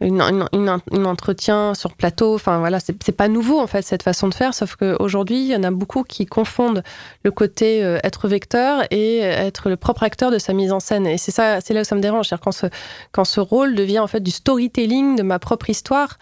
une, 0.00 0.48
une, 0.52 1.06
entretien 1.06 1.74
sur 1.74 1.94
plateau. 1.94 2.34
Enfin 2.34 2.58
voilà, 2.58 2.80
c'est 2.80 3.12
pas 3.12 3.28
nouveau 3.28 3.60
en 3.60 3.66
fait 3.66 3.82
cette 3.82 4.02
façon 4.02 4.28
de 4.28 4.34
faire, 4.34 4.54
sauf 4.54 4.76
qu'aujourd'hui, 4.76 5.40
il 5.40 5.46
y 5.46 5.56
en 5.56 5.62
a 5.62 5.70
beaucoup 5.70 6.02
qui 6.02 6.26
confondent 6.26 6.82
le 7.22 7.30
côté 7.30 7.82
euh, 7.82 7.98
être 8.04 8.28
vecteur 8.28 8.84
et 8.90 9.18
être 9.20 9.70
le 9.70 9.76
propre 9.76 10.02
acteur 10.02 10.30
de 10.30 10.38
sa 10.38 10.52
mise 10.52 10.72
en 10.72 10.80
scène. 10.80 11.06
Et 11.06 11.18
c'est 11.18 11.32
ça, 11.32 11.60
c'est 11.60 11.72
là 11.72 11.80
où 11.80 11.84
ça 11.84 11.94
me 11.94 12.00
dérange, 12.00 12.28
c'est 12.28 12.40
quand 12.40 12.52
ce, 12.52 12.66
quand 13.12 13.24
ce 13.24 13.40
rôle 13.40 13.74
devient 13.74 14.00
en 14.00 14.06
fait 14.06 14.20
du 14.20 14.30
storytelling 14.30 15.16
de 15.16 15.22
ma 15.22 15.38
propre 15.38 15.70
histoire. 15.70 16.18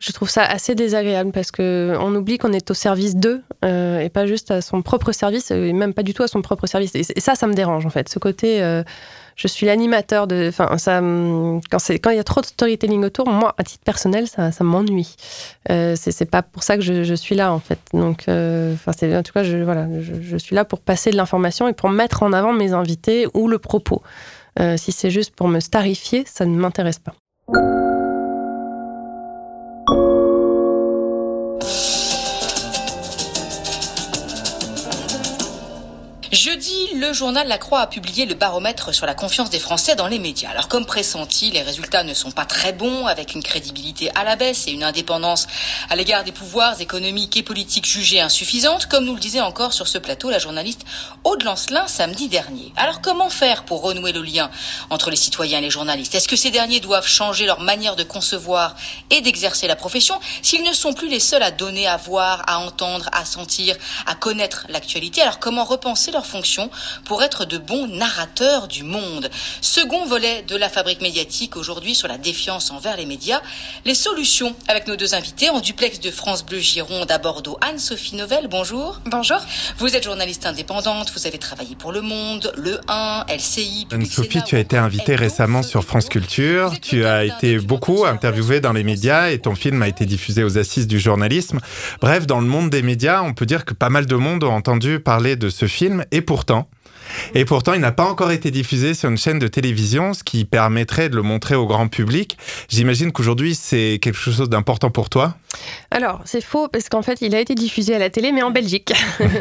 Je 0.00 0.12
trouve 0.12 0.30
ça 0.30 0.42
assez 0.42 0.74
désagréable 0.74 1.30
parce 1.30 1.50
que 1.50 1.96
on 2.00 2.14
oublie 2.14 2.38
qu'on 2.38 2.52
est 2.52 2.70
au 2.70 2.74
service 2.74 3.16
d'eux 3.16 3.42
euh, 3.64 4.00
et 4.00 4.08
pas 4.08 4.26
juste 4.26 4.50
à 4.50 4.62
son 4.62 4.82
propre 4.82 5.12
service 5.12 5.50
et 5.50 5.72
même 5.72 5.94
pas 5.94 6.02
du 6.02 6.14
tout 6.14 6.22
à 6.22 6.28
son 6.28 6.42
propre 6.42 6.66
service. 6.66 6.94
Et, 6.94 7.20
ça, 7.20 7.34
ça 7.34 7.46
me 7.46 7.54
dérange 7.54 7.84
en 7.86 7.90
fait. 7.90 8.08
Ce 8.08 8.18
côté, 8.18 8.62
euh, 8.62 8.82
je 9.36 9.46
suis 9.46 9.66
l'animateur 9.66 10.26
de. 10.26 10.48
Enfin, 10.48 10.68
quand 11.70 12.10
il 12.10 12.16
y 12.16 12.18
a 12.18 12.24
trop 12.24 12.40
de 12.40 12.46
storytelling 12.46 13.04
autour, 13.04 13.28
moi, 13.28 13.54
à 13.56 13.64
titre 13.64 13.84
personnel, 13.84 14.26
ça, 14.26 14.52
ça 14.52 14.64
m'ennuie. 14.64 15.16
Euh, 15.70 15.96
c'est 15.96 16.30
pas 16.30 16.42
pour 16.42 16.62
ça 16.62 16.76
que 16.76 16.82
je, 16.82 17.14
suis 17.14 17.34
là 17.34 17.52
en 17.52 17.58
fait. 17.58 17.78
Donc, 17.92 18.24
euh, 18.28 18.74
enfin, 18.74 18.92
en 19.18 19.22
tout 19.22 19.32
cas, 19.32 19.42
je 19.42 19.56
voilà, 19.58 19.86
je, 20.00 20.14
je, 20.20 20.36
suis 20.36 20.54
là 20.54 20.64
pour 20.64 20.80
passer 20.80 21.10
de 21.10 21.16
l'information 21.16 21.68
et 21.68 21.72
pour 21.72 21.90
mettre 21.90 22.22
en 22.22 22.32
avant 22.32 22.52
mes 22.52 22.72
invités 22.72 23.26
ou 23.34 23.48
le 23.48 23.58
propos. 23.58 24.02
Euh, 24.58 24.76
si 24.76 24.92
c'est 24.92 25.10
juste 25.10 25.34
pour 25.34 25.48
me 25.48 25.60
starifier, 25.60 26.24
ça 26.26 26.44
ne 26.44 26.56
m'intéresse 26.56 26.98
pas. 26.98 27.14
Le 37.00 37.14
journal 37.14 37.48
La 37.48 37.56
Croix 37.56 37.80
a 37.80 37.86
publié 37.86 38.26
le 38.26 38.34
baromètre 38.34 38.94
sur 38.94 39.06
la 39.06 39.14
confiance 39.14 39.48
des 39.48 39.58
Français 39.58 39.94
dans 39.94 40.06
les 40.06 40.18
médias. 40.18 40.50
Alors 40.50 40.68
comme 40.68 40.84
pressenti, 40.84 41.50
les 41.50 41.62
résultats 41.62 42.04
ne 42.04 42.12
sont 42.12 42.30
pas 42.30 42.44
très 42.44 42.74
bons, 42.74 43.06
avec 43.06 43.34
une 43.34 43.42
crédibilité 43.42 44.10
à 44.14 44.22
la 44.22 44.36
baisse 44.36 44.68
et 44.68 44.72
une 44.72 44.82
indépendance 44.82 45.46
à 45.88 45.96
l'égard 45.96 46.24
des 46.24 46.32
pouvoirs 46.32 46.78
économiques 46.78 47.38
et 47.38 47.42
politiques 47.42 47.86
jugées 47.86 48.20
insuffisantes, 48.20 48.84
comme 48.84 49.06
nous 49.06 49.14
le 49.14 49.20
disait 49.20 49.40
encore 49.40 49.72
sur 49.72 49.88
ce 49.88 49.96
plateau 49.96 50.28
la 50.28 50.38
journaliste 50.38 50.84
Aude 51.24 51.42
Lancelin 51.42 51.86
samedi 51.86 52.28
dernier. 52.28 52.70
Alors 52.76 53.00
comment 53.00 53.30
faire 53.30 53.64
pour 53.64 53.80
renouer 53.80 54.12
le 54.12 54.20
lien 54.20 54.50
entre 54.90 55.08
les 55.08 55.16
citoyens 55.16 55.58
et 55.58 55.62
les 55.62 55.70
journalistes? 55.70 56.14
Est-ce 56.14 56.28
que 56.28 56.36
ces 56.36 56.50
derniers 56.50 56.80
doivent 56.80 57.08
changer 57.08 57.46
leur 57.46 57.60
manière 57.60 57.96
de 57.96 58.04
concevoir 58.04 58.76
et 59.08 59.22
d'exercer 59.22 59.66
la 59.66 59.76
profession? 59.76 60.20
S'ils 60.42 60.64
ne 60.64 60.74
sont 60.74 60.92
plus 60.92 61.08
les 61.08 61.20
seuls 61.20 61.42
à 61.42 61.50
donner, 61.50 61.86
à 61.88 61.96
voir, 61.96 62.42
à 62.46 62.58
entendre, 62.58 63.08
à 63.12 63.24
sentir, 63.24 63.74
à 64.04 64.14
connaître 64.14 64.66
l'actualité 64.68 65.22
Alors 65.22 65.38
comment 65.38 65.64
repenser 65.64 66.10
leur 66.10 66.26
fonction 66.26 66.68
pour 67.04 67.22
être 67.22 67.44
de 67.44 67.58
bons 67.58 67.86
narrateurs 67.86 68.68
du 68.68 68.84
monde. 68.84 69.30
Second 69.60 70.06
volet 70.06 70.42
de 70.46 70.56
la 70.56 70.68
fabrique 70.68 71.00
médiatique 71.00 71.56
aujourd'hui 71.56 71.94
sur 71.94 72.08
la 72.08 72.18
défiance 72.18 72.70
envers 72.70 72.96
les 72.96 73.06
médias, 73.06 73.40
les 73.84 73.94
solutions 73.94 74.54
avec 74.68 74.86
nos 74.86 74.96
deux 74.96 75.14
invités 75.14 75.50
en 75.50 75.60
duplex 75.60 76.00
de 76.00 76.10
France 76.10 76.44
Bleu 76.44 76.58
Gironde 76.58 77.10
à 77.10 77.18
Bordeaux. 77.18 77.58
Anne-Sophie 77.60 78.16
Novelle, 78.16 78.48
bonjour. 78.48 79.00
Bonjour. 79.06 79.38
Vous 79.78 79.96
êtes 79.96 80.04
journaliste 80.04 80.46
indépendante, 80.46 81.12
vous 81.14 81.26
avez 81.26 81.38
travaillé 81.38 81.76
pour 81.76 81.92
Le 81.92 82.00
Monde, 82.00 82.52
Le 82.56 82.80
1, 82.88 83.26
LCI. 83.28 83.86
Anne-Sophie, 83.90 84.42
tu 84.44 84.56
as 84.56 84.60
été 84.60 84.76
invitée 84.76 85.16
récemment 85.16 85.62
sur 85.62 85.84
France 85.84 86.08
Culture, 86.08 86.72
tu 86.80 87.04
as 87.04 87.24
été 87.24 87.58
beaucoup 87.58 88.04
interviewée 88.04 88.60
dans 88.60 88.72
les 88.72 88.84
médias 88.84 89.30
et 89.30 89.38
ton 89.38 89.54
film 89.54 89.82
a 89.82 89.88
été 89.88 90.06
diffusé 90.06 90.44
aux 90.44 90.58
assises 90.58 90.86
du 90.86 90.98
journalisme. 90.98 91.60
Bref, 92.00 92.26
dans 92.26 92.40
le 92.40 92.46
monde 92.46 92.70
des 92.70 92.82
médias, 92.82 93.22
on 93.22 93.34
peut 93.34 93.46
dire 93.46 93.64
que 93.64 93.74
pas 93.74 93.88
mal 93.88 94.06
de 94.06 94.16
monde 94.16 94.44
ont 94.44 94.52
entendu 94.52 95.00
parler 95.00 95.36
de 95.36 95.48
ce 95.48 95.66
film 95.66 96.04
et 96.10 96.20
pourtant, 96.20 96.68
et 97.34 97.44
pourtant, 97.44 97.72
il 97.72 97.80
n'a 97.80 97.92
pas 97.92 98.04
encore 98.04 98.30
été 98.30 98.50
diffusé 98.50 98.94
sur 98.94 99.08
une 99.08 99.18
chaîne 99.18 99.38
de 99.38 99.48
télévision, 99.48 100.14
ce 100.14 100.24
qui 100.24 100.44
permettrait 100.44 101.08
de 101.08 101.16
le 101.16 101.22
montrer 101.22 101.54
au 101.54 101.66
grand 101.66 101.88
public. 101.88 102.36
J'imagine 102.68 103.12
qu'aujourd'hui, 103.12 103.54
c'est 103.54 103.98
quelque 104.00 104.18
chose 104.18 104.48
d'important 104.48 104.90
pour 104.90 105.10
toi. 105.10 105.34
Alors, 105.90 106.20
c'est 106.24 106.42
faux, 106.42 106.68
parce 106.68 106.88
qu'en 106.88 107.02
fait, 107.02 107.18
il 107.20 107.34
a 107.34 107.40
été 107.40 107.54
diffusé 107.54 107.94
à 107.94 107.98
la 107.98 108.10
télé, 108.10 108.32
mais 108.32 108.42
en 108.42 108.50
Belgique. 108.50 108.92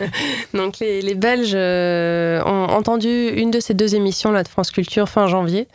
Donc, 0.53 0.79
les, 0.79 1.15
Belges 1.15 1.51
euh, 1.53 2.41
ont 2.43 2.69
entendu 2.69 3.29
une 3.29 3.51
de 3.51 3.59
ces 3.59 3.73
deux 3.73 3.95
émissions 3.95 4.31
là, 4.31 4.43
de 4.43 4.47
France 4.47 4.71
Culture 4.71 5.09
fin 5.09 5.27
janvier. 5.27 5.67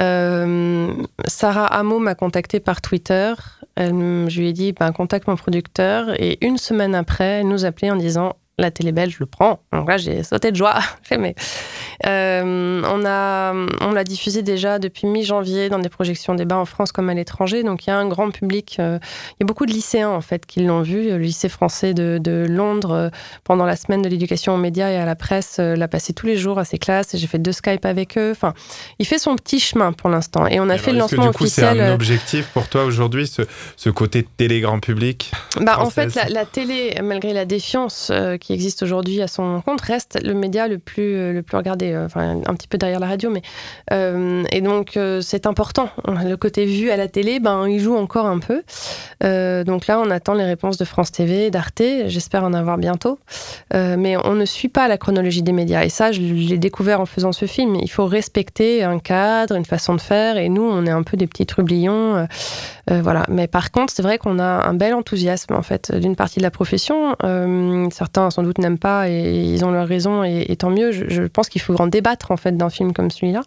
Euh, 0.00 0.92
Sarah 1.26 1.66
Hameau 1.66 1.98
m'a 1.98 2.14
contacté 2.14 2.60
par 2.60 2.80
Twitter. 2.80 3.32
Elle, 3.76 4.26
je 4.28 4.40
lui 4.40 4.48
ai 4.48 4.52
dit, 4.52 4.72
ben, 4.72 4.92
contacte 4.92 5.26
mon 5.26 5.36
producteur. 5.36 6.20
Et 6.20 6.38
une 6.44 6.58
semaine 6.58 6.94
après, 6.94 7.40
elle 7.40 7.48
nous 7.48 7.64
appelait 7.64 7.90
en 7.90 7.96
disant, 7.96 8.36
la 8.60 8.70
télé 8.70 8.92
belge 8.92 9.16
le 9.18 9.26
prend. 9.26 9.60
Donc 9.72 9.88
là, 9.88 9.96
j'ai 9.96 10.22
sauté 10.22 10.50
de 10.52 10.56
joie. 10.56 10.78
mais 11.18 11.34
euh, 12.06 12.82
on 12.84 13.04
a, 13.04 13.52
on 13.80 13.92
l'a 13.92 14.04
diffusé 14.04 14.42
déjà 14.42 14.78
depuis 14.78 15.06
mi-janvier 15.06 15.68
dans 15.68 15.78
des 15.78 15.88
projections 15.88 16.34
débat 16.34 16.56
en 16.56 16.64
France 16.64 16.92
comme 16.92 17.08
à 17.08 17.14
l'étranger. 17.14 17.62
Donc 17.62 17.86
il 17.86 17.90
y 17.90 17.92
a 17.92 17.98
un 17.98 18.08
grand 18.08 18.30
public. 18.30 18.76
Euh, 18.78 18.98
il 19.32 19.36
y 19.40 19.44
a 19.44 19.46
beaucoup 19.46 19.66
de 19.66 19.72
lycéens 19.72 20.10
en 20.10 20.20
fait 20.20 20.46
qui 20.46 20.60
l'ont 20.60 20.82
vu. 20.82 21.08
Le 21.10 21.18
lycée 21.18 21.48
français 21.48 21.94
de, 21.94 22.18
de 22.22 22.46
Londres 22.48 22.92
euh, 22.92 23.08
pendant 23.44 23.66
la 23.66 23.76
semaine 23.76 24.02
de 24.02 24.08
l'éducation 24.08 24.54
aux 24.54 24.58
médias 24.58 24.90
et 24.90 24.96
à 24.96 25.04
la 25.04 25.16
presse 25.16 25.58
l'a 25.58 25.88
passé 25.88 26.12
tous 26.12 26.26
les 26.26 26.36
jours 26.36 26.58
à 26.58 26.64
ses 26.64 26.78
classes. 26.78 27.16
J'ai 27.16 27.26
fait 27.26 27.38
deux 27.38 27.52
Skype 27.52 27.84
avec 27.84 28.16
eux. 28.16 28.30
Enfin, 28.30 28.54
il 28.98 29.06
fait 29.06 29.18
son 29.18 29.36
petit 29.36 29.60
chemin 29.60 29.92
pour 29.92 30.08
l'instant. 30.08 30.46
Et 30.46 30.60
on 30.60 30.68
a 30.68 30.78
fait 30.78 30.92
le 30.92 30.98
lancement 30.98 31.26
que, 31.26 31.30
du 31.30 31.36
coup, 31.36 31.44
officiel. 31.44 31.76
C'est 31.76 31.82
un 31.82 31.94
objectif 31.94 32.46
pour 32.48 32.68
toi 32.68 32.84
aujourd'hui, 32.84 33.26
ce, 33.26 33.42
ce, 33.76 33.90
côté 33.90 34.26
télé 34.36 34.60
grand 34.60 34.80
public. 34.80 35.32
Bah 35.60 35.78
en 35.80 35.90
fait, 35.90 36.14
la, 36.14 36.28
la, 36.28 36.44
télé, 36.44 36.94
malgré 37.02 37.32
la 37.32 37.44
défiance 37.44 38.12
qui 38.40 38.49
existe 38.52 38.82
aujourd'hui 38.82 39.22
à 39.22 39.28
son 39.28 39.60
compte, 39.60 39.80
reste 39.80 40.18
le 40.22 40.34
média 40.34 40.68
le 40.68 40.78
plus 40.78 41.32
le 41.32 41.42
plus 41.42 41.56
regardé 41.56 41.92
euh, 41.92 42.06
enfin 42.06 42.40
un 42.46 42.54
petit 42.54 42.68
peu 42.68 42.78
derrière 42.78 43.00
la 43.00 43.06
radio, 43.06 43.30
mais 43.30 43.42
euh, 43.92 44.44
et 44.50 44.60
donc 44.60 44.96
euh, 44.96 45.20
c'est 45.20 45.46
important. 45.46 45.88
Le 46.06 46.36
côté 46.36 46.64
vu 46.64 46.90
à 46.90 46.96
la 46.96 47.08
télé, 47.08 47.40
ben 47.40 47.68
il 47.68 47.80
joue 47.80 47.96
encore 47.96 48.26
un 48.26 48.38
peu. 48.38 48.62
donc 49.64 49.86
là, 49.86 50.00
on 50.00 50.10
attend 50.10 50.34
les 50.34 50.44
réponses 50.44 50.76
de 50.76 50.84
France 50.84 51.12
TV, 51.12 51.50
d'Arte. 51.50 51.82
J'espère 52.06 52.44
en 52.44 52.52
avoir 52.52 52.78
bientôt. 52.78 53.18
mais 53.72 54.16
on 54.16 54.34
ne 54.34 54.44
suit 54.44 54.68
pas 54.68 54.88
la 54.88 54.98
chronologie 54.98 55.42
des 55.42 55.52
médias. 55.52 55.84
Et 55.84 55.88
ça, 55.88 56.12
je 56.12 56.20
l'ai 56.20 56.58
découvert 56.58 57.00
en 57.00 57.06
faisant 57.06 57.32
ce 57.32 57.46
film. 57.46 57.76
Il 57.76 57.90
faut 57.90 58.06
respecter 58.06 58.82
un 58.82 58.98
cadre, 58.98 59.54
une 59.56 59.64
façon 59.64 59.94
de 59.94 60.00
faire. 60.00 60.36
Et 60.36 60.48
nous, 60.48 60.62
on 60.62 60.86
est 60.86 60.90
un 60.90 61.02
peu 61.02 61.16
des 61.16 61.26
petits 61.26 61.46
trublions. 61.46 62.26
voilà. 62.88 63.24
Mais 63.28 63.46
par 63.46 63.70
contre, 63.70 63.92
c'est 63.92 64.02
vrai 64.02 64.18
qu'on 64.18 64.38
a 64.38 64.66
un 64.68 64.74
bel 64.74 64.94
enthousiasme 64.94 65.54
en 65.54 65.62
fait 65.62 65.94
d'une 65.94 66.16
partie 66.16 66.38
de 66.38 66.44
la 66.44 66.50
profession. 66.50 67.16
certains 67.90 68.29
sans 68.30 68.42
doute 68.42 68.58
n'aiment 68.58 68.78
pas 68.78 69.08
et 69.08 69.32
ils 69.32 69.64
ont 69.64 69.70
leur 69.70 69.86
raison 69.86 70.24
et, 70.24 70.54
tant 70.56 70.70
mieux. 70.70 70.92
Je, 70.92 71.22
pense 71.22 71.48
qu'il 71.48 71.60
faut 71.60 71.80
en 71.80 71.86
débattre 71.86 72.30
en 72.30 72.36
fait 72.36 72.56
d'un 72.56 72.70
film 72.70 72.92
comme 72.92 73.10
celui-là. 73.10 73.42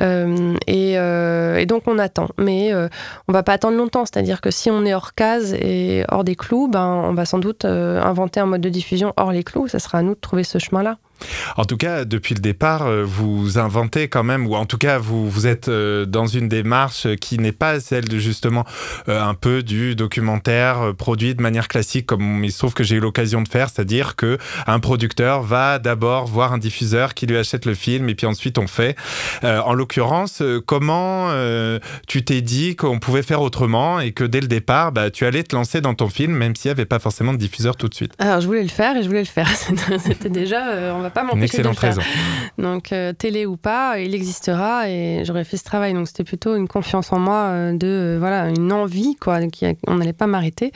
Euh, 0.00 0.54
euh, 0.68 1.56
et, 1.56 1.66
donc 1.66 1.82
on 1.86 1.98
attend, 1.98 2.28
mais 2.38 2.72
euh, 2.72 2.88
on 3.28 3.32
va 3.32 3.42
pas 3.42 3.52
attendre 3.52 3.76
longtemps. 3.76 4.04
C'est-à-dire 4.06 4.40
que 4.40 4.50
si 4.50 4.70
on 4.70 4.84
est 4.84 4.94
hors 4.94 5.14
case 5.14 5.54
et 5.54 6.04
hors 6.08 6.24
des 6.24 6.36
clous, 6.36 6.68
ben 6.68 6.86
on 6.86 7.14
va 7.14 7.24
sans 7.24 7.38
doute 7.38 7.64
inventer 7.64 8.40
un 8.40 8.46
mode 8.46 8.60
de 8.60 8.68
diffusion 8.68 9.12
hors 9.16 9.32
les 9.32 9.44
clous. 9.44 9.68
Ça 9.68 9.78
sera 9.78 9.98
à 9.98 10.02
nous 10.02 10.14
de 10.14 10.20
trouver 10.20 10.44
ce 10.44 10.58
chemin-là. 10.58 10.98
En 11.56 11.64
tout 11.64 11.76
cas, 11.76 12.04
depuis 12.04 12.34
le 12.34 12.40
départ, 12.40 12.82
euh, 12.82 13.04
vous 13.04 13.58
inventez 13.58 14.08
quand 14.08 14.24
même, 14.24 14.46
ou 14.46 14.54
en 14.54 14.66
tout 14.66 14.78
cas, 14.78 14.98
vous, 14.98 15.46
êtes 15.46 15.68
euh, 15.68 16.04
dans 16.04 16.26
une 16.26 16.48
démarche 16.48 17.06
qui 17.16 17.38
n'est 17.38 17.52
pas 17.52 17.80
celle 17.80 18.08
de 18.08 18.18
justement 18.18 18.64
euh, 19.08 19.22
un 19.22 19.34
peu 19.34 19.62
du 19.62 19.94
documentaire 19.94 20.94
produit 20.96 21.34
de 21.34 21.42
manière 21.42 21.68
classique, 21.68 22.06
comme 22.06 22.44
il 22.44 22.52
se 22.52 22.58
trouve 22.58 22.74
que 22.74 22.84
j'ai 22.84 22.96
eu 22.96 23.00
l'occasion 23.00 23.42
de 23.42 23.48
faire, 23.48 23.68
c'est-à-dire 23.70 24.16
que 24.16 24.38
un 24.66 24.80
producteur 24.80 25.42
va 25.42 25.78
d'abord 25.78 26.26
voir 26.26 26.52
un 26.52 26.58
diffuseur 26.58 27.14
qui 27.14 27.26
lui 27.26 27.36
achète 27.36 27.66
le 27.66 27.74
film 27.74 28.08
et 28.08 28.14
puis 28.14 28.26
ensuite 28.26 28.58
on 28.58 28.66
fait. 28.66 28.96
en 29.42 29.74
l'occurrence, 29.74 30.42
comment 30.66 31.30
tu 32.06 32.24
t'es 32.24 32.40
dit 32.40 32.76
qu'on 32.76 32.98
pouvait 32.98 33.22
faire 33.22 33.40
autrement 33.40 34.00
et 34.00 34.12
que 34.12 34.24
dès 34.24 34.40
le 34.40 34.48
départ, 34.48 34.92
bah, 34.92 35.10
tu 35.10 35.26
allais 35.26 35.42
te 35.42 35.54
lancer 35.54 35.80
dans 35.80 35.94
ton 35.94 36.08
film, 36.08 36.32
même 36.32 36.54
s'il 36.54 36.68
n'y 36.68 36.72
avait 36.72 36.86
pas 36.86 36.98
forcément 36.98 37.32
de 37.32 37.38
diffuseur 37.38 37.76
tout 37.76 37.88
de 37.88 37.94
suite? 37.94 38.12
Alors, 38.18 38.40
je 38.40 38.46
voulais 38.46 38.62
le 38.62 38.68
faire 38.68 38.96
et 38.96 39.02
je 39.02 39.08
voulais 39.08 39.20
le 39.20 39.26
faire. 39.26 39.48
C'était 39.98 40.30
déjà, 40.30 40.94
on 40.94 41.00
va 41.00 41.09
va 41.10 41.22
pas 41.22 41.24
m'empêcher 41.24 41.62
de 41.62 41.68
le 41.68 41.74
faire. 41.74 41.96
Donc, 42.58 42.92
euh, 42.92 43.12
télé 43.12 43.46
ou 43.46 43.56
pas, 43.56 43.98
il 43.98 44.14
existera 44.14 44.88
et 44.88 45.24
j'aurais 45.24 45.44
fait 45.44 45.56
ce 45.56 45.64
travail. 45.64 45.94
Donc, 45.94 46.08
c'était 46.08 46.24
plutôt 46.24 46.56
une 46.56 46.68
confiance 46.68 47.12
en 47.12 47.18
moi, 47.18 47.48
euh, 47.48 47.72
de 47.72 47.86
euh, 47.86 48.16
voilà, 48.18 48.48
une 48.48 48.72
envie, 48.72 49.16
quoi. 49.16 49.38
On 49.86 49.96
n'allait 49.96 50.12
pas 50.12 50.26
m'arrêter. 50.26 50.72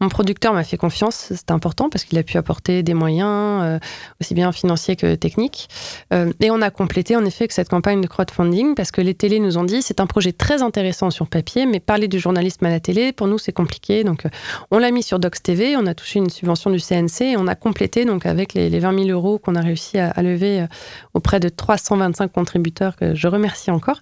Mon 0.00 0.08
producteur 0.08 0.54
m'a 0.54 0.64
fait 0.64 0.76
confiance, 0.76 1.32
c'est 1.34 1.50
important 1.50 1.88
parce 1.90 2.04
qu'il 2.04 2.18
a 2.18 2.22
pu 2.22 2.36
apporter 2.38 2.82
des 2.82 2.94
moyens, 2.94 3.80
aussi 4.20 4.34
bien 4.34 4.52
financiers 4.52 4.96
que 4.96 5.14
techniques. 5.14 5.68
Et 6.12 6.50
on 6.50 6.62
a 6.62 6.70
complété 6.70 7.16
en 7.16 7.24
effet 7.24 7.44
avec 7.44 7.52
cette 7.52 7.68
campagne 7.68 8.00
de 8.00 8.06
crowdfunding 8.06 8.74
parce 8.74 8.90
que 8.90 9.00
les 9.00 9.14
télés 9.14 9.40
nous 9.40 9.58
ont 9.58 9.64
dit 9.64 9.82
c'est 9.82 10.00
un 10.00 10.06
projet 10.06 10.32
très 10.32 10.62
intéressant 10.62 11.10
sur 11.10 11.26
papier, 11.26 11.66
mais 11.66 11.80
parler 11.80 12.08
du 12.08 12.18
journalisme 12.18 12.64
à 12.66 12.70
la 12.70 12.80
télé, 12.80 13.12
pour 13.12 13.26
nous, 13.26 13.38
c'est 13.38 13.52
compliqué. 13.52 14.04
Donc, 14.04 14.22
on 14.70 14.78
l'a 14.78 14.90
mis 14.90 15.02
sur 15.02 15.18
Docs 15.18 15.42
TV, 15.42 15.76
on 15.76 15.86
a 15.86 15.94
touché 15.94 16.18
une 16.18 16.30
subvention 16.30 16.70
du 16.70 16.78
CNC 16.78 17.22
et 17.22 17.36
on 17.36 17.46
a 17.46 17.54
complété 17.54 18.04
donc 18.04 18.26
avec 18.26 18.54
les, 18.54 18.70
les 18.70 18.78
20 18.78 19.04
000 19.04 19.10
euros 19.10 19.38
qu'on 19.38 19.54
a 19.54 19.60
réussi 19.60 19.75
à, 19.98 20.10
à 20.10 20.22
lever 20.22 20.60
euh, 20.62 20.66
auprès 21.14 21.40
de 21.40 21.48
325 21.48 22.32
contributeurs 22.32 22.96
que 22.96 23.14
je 23.14 23.28
remercie 23.28 23.70
encore. 23.70 24.00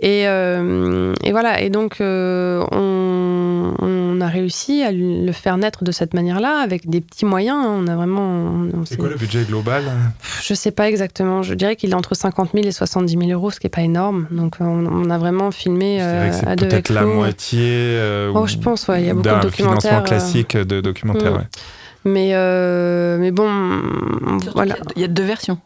Et, 0.00 0.26
euh, 0.28 1.12
et 1.22 1.30
voilà, 1.32 1.60
et 1.60 1.70
donc 1.70 2.00
euh, 2.00 2.64
on, 2.72 3.74
on 3.80 4.20
a 4.20 4.26
réussi 4.28 4.82
à 4.82 4.92
le 4.92 5.32
faire 5.32 5.56
naître 5.56 5.84
de 5.84 5.92
cette 5.92 6.14
manière-là 6.14 6.58
avec 6.62 6.88
des 6.88 7.00
petits 7.00 7.24
moyens. 7.26 7.56
hein. 7.64 7.76
On 7.84 7.86
a 7.88 7.96
vraiment. 7.96 8.66
C'est 8.84 8.96
quoi 8.96 9.08
le 9.08 9.16
budget 9.16 9.44
global 9.44 9.82
je 10.42 10.52
sais 10.54 10.70
pas 10.70 10.88
exactement. 10.88 11.42
Je 11.42 11.54
dirais 11.54 11.74
qu'il 11.76 11.90
est 11.90 11.94
entre 11.94 12.14
50 12.14 12.50
000 12.54 12.66
et 12.66 12.72
70 12.72 13.16
000 13.18 13.30
euros, 13.30 13.50
ce 13.50 13.58
qui 13.60 13.66
est 13.66 13.70
pas 13.70 13.80
énorme. 13.82 14.26
Donc 14.30 14.56
on, 14.60 14.64
on 14.86 15.08
a 15.10 15.18
vraiment 15.18 15.50
filmé 15.50 15.98
euh, 16.02 16.30
à 16.46 16.54
deux 16.56 16.68
peut-être 16.68 16.90
la 16.90 17.04
moitié. 17.04 17.60
euh, 17.62 18.30
Oh, 18.34 18.46
je 18.46 18.56
pense, 18.58 18.86
ouais, 18.88 19.00
il 19.02 19.06
y 19.06 19.10
a 19.10 19.14
beaucoup 19.14 19.28
de 19.28 19.40
documentaires. 19.42 19.80
financement 19.90 20.02
classique 20.02 20.56
de 20.56 20.80
documentaire. 20.80 21.32
Mm. 21.32 21.36
ouais. 21.36 21.46
Mais, 22.04 22.30
euh, 22.34 23.18
mais 23.18 23.30
bon, 23.30 23.48
Surtout 24.40 24.50
voilà. 24.54 24.76
y 24.76 24.92
Il 24.96 25.02
y 25.02 25.04
a 25.04 25.08
deux 25.08 25.22
versions. 25.24 25.58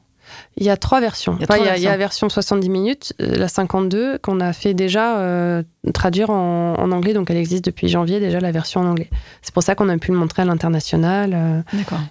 Il 0.57 0.67
y 0.67 0.71
a 0.71 0.77
trois 0.77 1.01
versions. 1.01 1.37
Il 1.39 1.41
y 1.41 1.45
a 1.45 1.47
Enfin, 1.51 1.63
il 1.63 1.67
y 1.67 1.69
a, 1.69 1.77
il 1.77 1.83
y 1.83 1.87
a 1.87 1.91
la 1.93 1.97
version 1.97 2.29
70 2.29 2.69
minutes, 2.69 3.13
euh, 3.21 3.37
la 3.37 3.49
52, 3.49 4.19
qu'on 4.19 4.41
a 4.41 4.53
fait 4.53 4.75
déjà 4.75 5.19
euh, 5.19 5.63
traduire 5.95 6.31
en, 6.31 6.75
en 6.77 6.91
anglais. 6.93 7.13
Donc 7.15 7.31
elle 7.31 7.37
existe 7.37 7.65
depuis 7.65 7.89
janvier 7.89 8.19
déjà, 8.21 8.41
la 8.41 8.51
version 8.51 8.81
en 8.81 8.87
anglais. 8.87 9.09
C'est 9.41 9.55
pour 9.55 9.63
ça 9.63 9.75
qu'on 9.75 9.89
a 9.89 9.97
pu 9.99 10.11
le 10.11 10.19
montrer 10.19 10.43
à 10.43 10.45
l'international. 10.45 11.33
euh, 11.35 11.61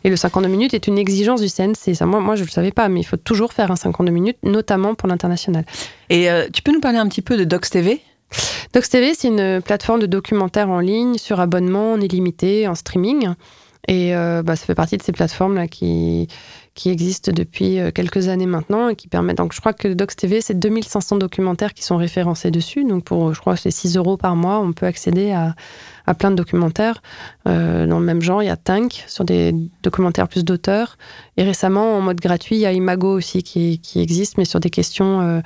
et 0.03 0.09
le 0.09 0.15
52 0.15 0.47
minutes 0.47 0.73
est 0.73 0.87
une 0.87 0.97
exigence 0.97 1.41
du 1.41 1.49
CNC. 1.49 1.93
Ça, 1.95 2.05
moi, 2.05 2.19
moi, 2.21 2.35
je 2.35 2.41
ne 2.41 2.47
le 2.47 2.51
savais 2.51 2.71
pas, 2.71 2.87
mais 2.89 3.01
il 3.01 3.05
faut 3.05 3.17
toujours 3.17 3.51
faire 3.53 3.69
un 3.69 3.75
52 3.75 4.11
minutes, 4.11 4.37
notamment 4.43 4.95
pour 4.95 5.07
l'international. 5.09 5.65
Et 6.09 6.31
euh, 6.31 6.47
tu 6.51 6.61
peux 6.61 6.71
nous 6.71 6.81
parler 6.81 6.97
un 6.99 7.07
petit 7.07 7.21
peu 7.21 7.37
de 7.37 7.43
Docs 7.43 7.69
TV 7.69 8.01
Docs 8.73 8.89
TV, 8.89 9.13
c'est 9.13 9.29
une 9.29 9.61
plateforme 9.61 10.01
de 10.01 10.05
documentaires 10.05 10.69
en 10.69 10.79
ligne 10.79 11.17
sur 11.17 11.39
abonnement, 11.39 11.93
en 11.93 12.01
illimité, 12.01 12.67
en 12.67 12.75
streaming. 12.75 13.29
Et 13.87 14.15
euh, 14.15 14.43
bah, 14.43 14.55
ça 14.55 14.65
fait 14.65 14.75
partie 14.75 14.97
de 14.97 15.01
ces 15.01 15.13
plateformes-là 15.13 15.67
qui, 15.67 16.27
qui 16.75 16.89
existent 16.89 17.31
depuis 17.33 17.79
euh, 17.79 17.91
quelques 17.91 18.27
années 18.27 18.45
maintenant 18.45 18.89
et 18.89 18.95
qui 18.95 19.07
permettent. 19.07 19.37
Donc, 19.37 19.53
je 19.53 19.61
crois 19.61 19.71
que 19.71 19.87
Docs 19.87 20.15
TV, 20.15 20.41
c'est 20.41 20.59
2500 20.59 21.17
documentaires 21.17 21.73
qui 21.73 21.83
sont 21.83 21.95
référencés 21.95 22.51
dessus. 22.51 22.83
Donc, 22.83 23.05
pour, 23.05 23.33
je 23.33 23.39
crois, 23.39 23.55
c'est 23.55 23.71
6 23.71 23.95
euros 23.95 24.17
par 24.17 24.35
mois, 24.35 24.59
on 24.59 24.73
peut 24.73 24.85
accéder 24.85 25.31
à, 25.31 25.55
à 26.05 26.13
plein 26.13 26.31
de 26.31 26.35
documentaires. 26.35 27.01
Euh, 27.47 27.87
dans 27.87 27.99
le 27.99 28.05
même 28.05 28.21
genre, 28.21 28.43
il 28.43 28.47
y 28.47 28.49
a 28.49 28.57
Tank 28.57 29.05
sur 29.07 29.23
des 29.23 29.55
documentaires 29.83 30.27
plus 30.27 30.43
d'auteurs. 30.43 30.97
Et 31.37 31.43
récemment, 31.43 31.97
en 31.97 32.01
mode 32.01 32.19
gratuit, 32.19 32.57
il 32.57 32.61
y 32.61 32.65
a 32.65 32.73
Imago 32.73 33.15
aussi 33.15 33.41
qui, 33.41 33.79
qui 33.79 34.01
existe, 34.01 34.37
mais 34.37 34.45
sur 34.45 34.59
des 34.59 34.69
questions. 34.69 35.41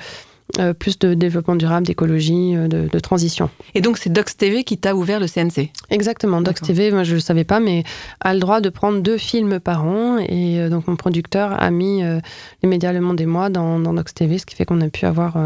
Euh, 0.60 0.74
plus 0.74 1.00
de 1.00 1.14
développement 1.14 1.56
durable, 1.56 1.86
d'écologie, 1.86 2.56
euh, 2.56 2.68
de, 2.68 2.88
de 2.88 3.00
transition. 3.00 3.50
Et 3.76 3.82
donc 3.82 3.98
c'est 3.98 4.10
Docs 4.10 4.36
TV 4.38 4.64
qui 4.64 4.78
t'a 4.78 4.96
ouvert 4.96 5.20
le 5.20 5.28
CNC. 5.28 5.70
Exactement. 5.90 6.42
Docs. 6.42 6.62
TV, 6.62 6.92
moi 6.92 7.04
je 7.04 7.12
ne 7.12 7.16
le 7.16 7.22
savais 7.22 7.44
pas, 7.44 7.60
mais 7.60 7.84
a 8.20 8.34
le 8.34 8.40
droit 8.40 8.62
de 8.62 8.70
prendre 8.70 9.02
deux 9.02 9.18
films 9.18 9.60
par 9.60 9.86
an. 9.86 10.18
Et 10.18 10.60
euh, 10.60 10.70
donc 10.70 10.88
mon 10.88 10.96
producteur 10.96 11.62
a 11.62 11.72
mis 11.72 12.04
euh, 12.04 12.20
les 12.64 12.70
médias 12.70 12.92
Le 12.92 13.02
Monde 13.02 13.20
et 13.22 13.26
moi 13.26 13.50
dans, 13.50 13.80
dans 13.80 13.94
Docs 13.94 14.14
TV, 14.14 14.38
ce 14.38 14.46
qui 14.46 14.56
fait 14.56 14.66
qu'on 14.66 14.82
a 14.82 14.90
pu 14.90 15.06
avoir 15.06 15.38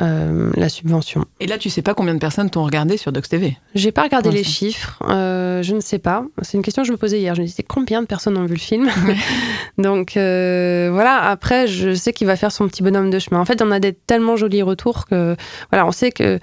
euh, 0.00 0.50
la 0.56 0.70
subvention. 0.70 1.26
Et 1.38 1.46
là, 1.46 1.58
tu 1.58 1.68
sais 1.68 1.82
pas 1.82 1.92
combien 1.92 2.14
de 2.14 2.18
personnes 2.18 2.48
t'ont 2.48 2.64
regardé 2.64 2.96
sur 2.96 3.12
Docs 3.12 3.28
TV. 3.28 3.58
J'ai 3.74 3.92
pas 3.92 4.02
regardé 4.02 4.30
les 4.30 4.42
chiffres, 4.42 4.98
euh, 5.10 5.62
je 5.62 5.74
ne 5.74 5.80
sais 5.80 5.98
pas. 5.98 6.24
C'est 6.40 6.56
une 6.56 6.62
question 6.62 6.82
que 6.82 6.86
je 6.86 6.92
me 6.92 6.96
posais 6.96 7.20
hier. 7.20 7.34
Je 7.34 7.42
me 7.42 7.46
disais 7.46 7.62
combien 7.62 8.00
de 8.00 8.06
personnes 8.06 8.38
ont 8.38 8.46
vu 8.46 8.54
le 8.54 8.58
film? 8.58 8.88
Donc 9.78 10.16
euh, 10.16 10.88
voilà. 10.92 11.20
Après, 11.22 11.66
je 11.66 11.94
sais 11.94 12.14
qu'il 12.14 12.26
va 12.26 12.36
faire 12.36 12.52
son 12.52 12.68
petit 12.68 12.82
bonhomme 12.82 13.10
de 13.10 13.18
chemin. 13.18 13.38
En 13.38 13.44
fait, 13.44 13.60
on 13.60 13.70
a 13.70 13.80
des 13.80 13.92
tellement 13.92 14.36
jolis 14.36 14.62
retours 14.62 15.04
que 15.04 15.36
voilà, 15.70 15.86
on 15.86 15.92
sait 15.92 16.10
que 16.10 16.38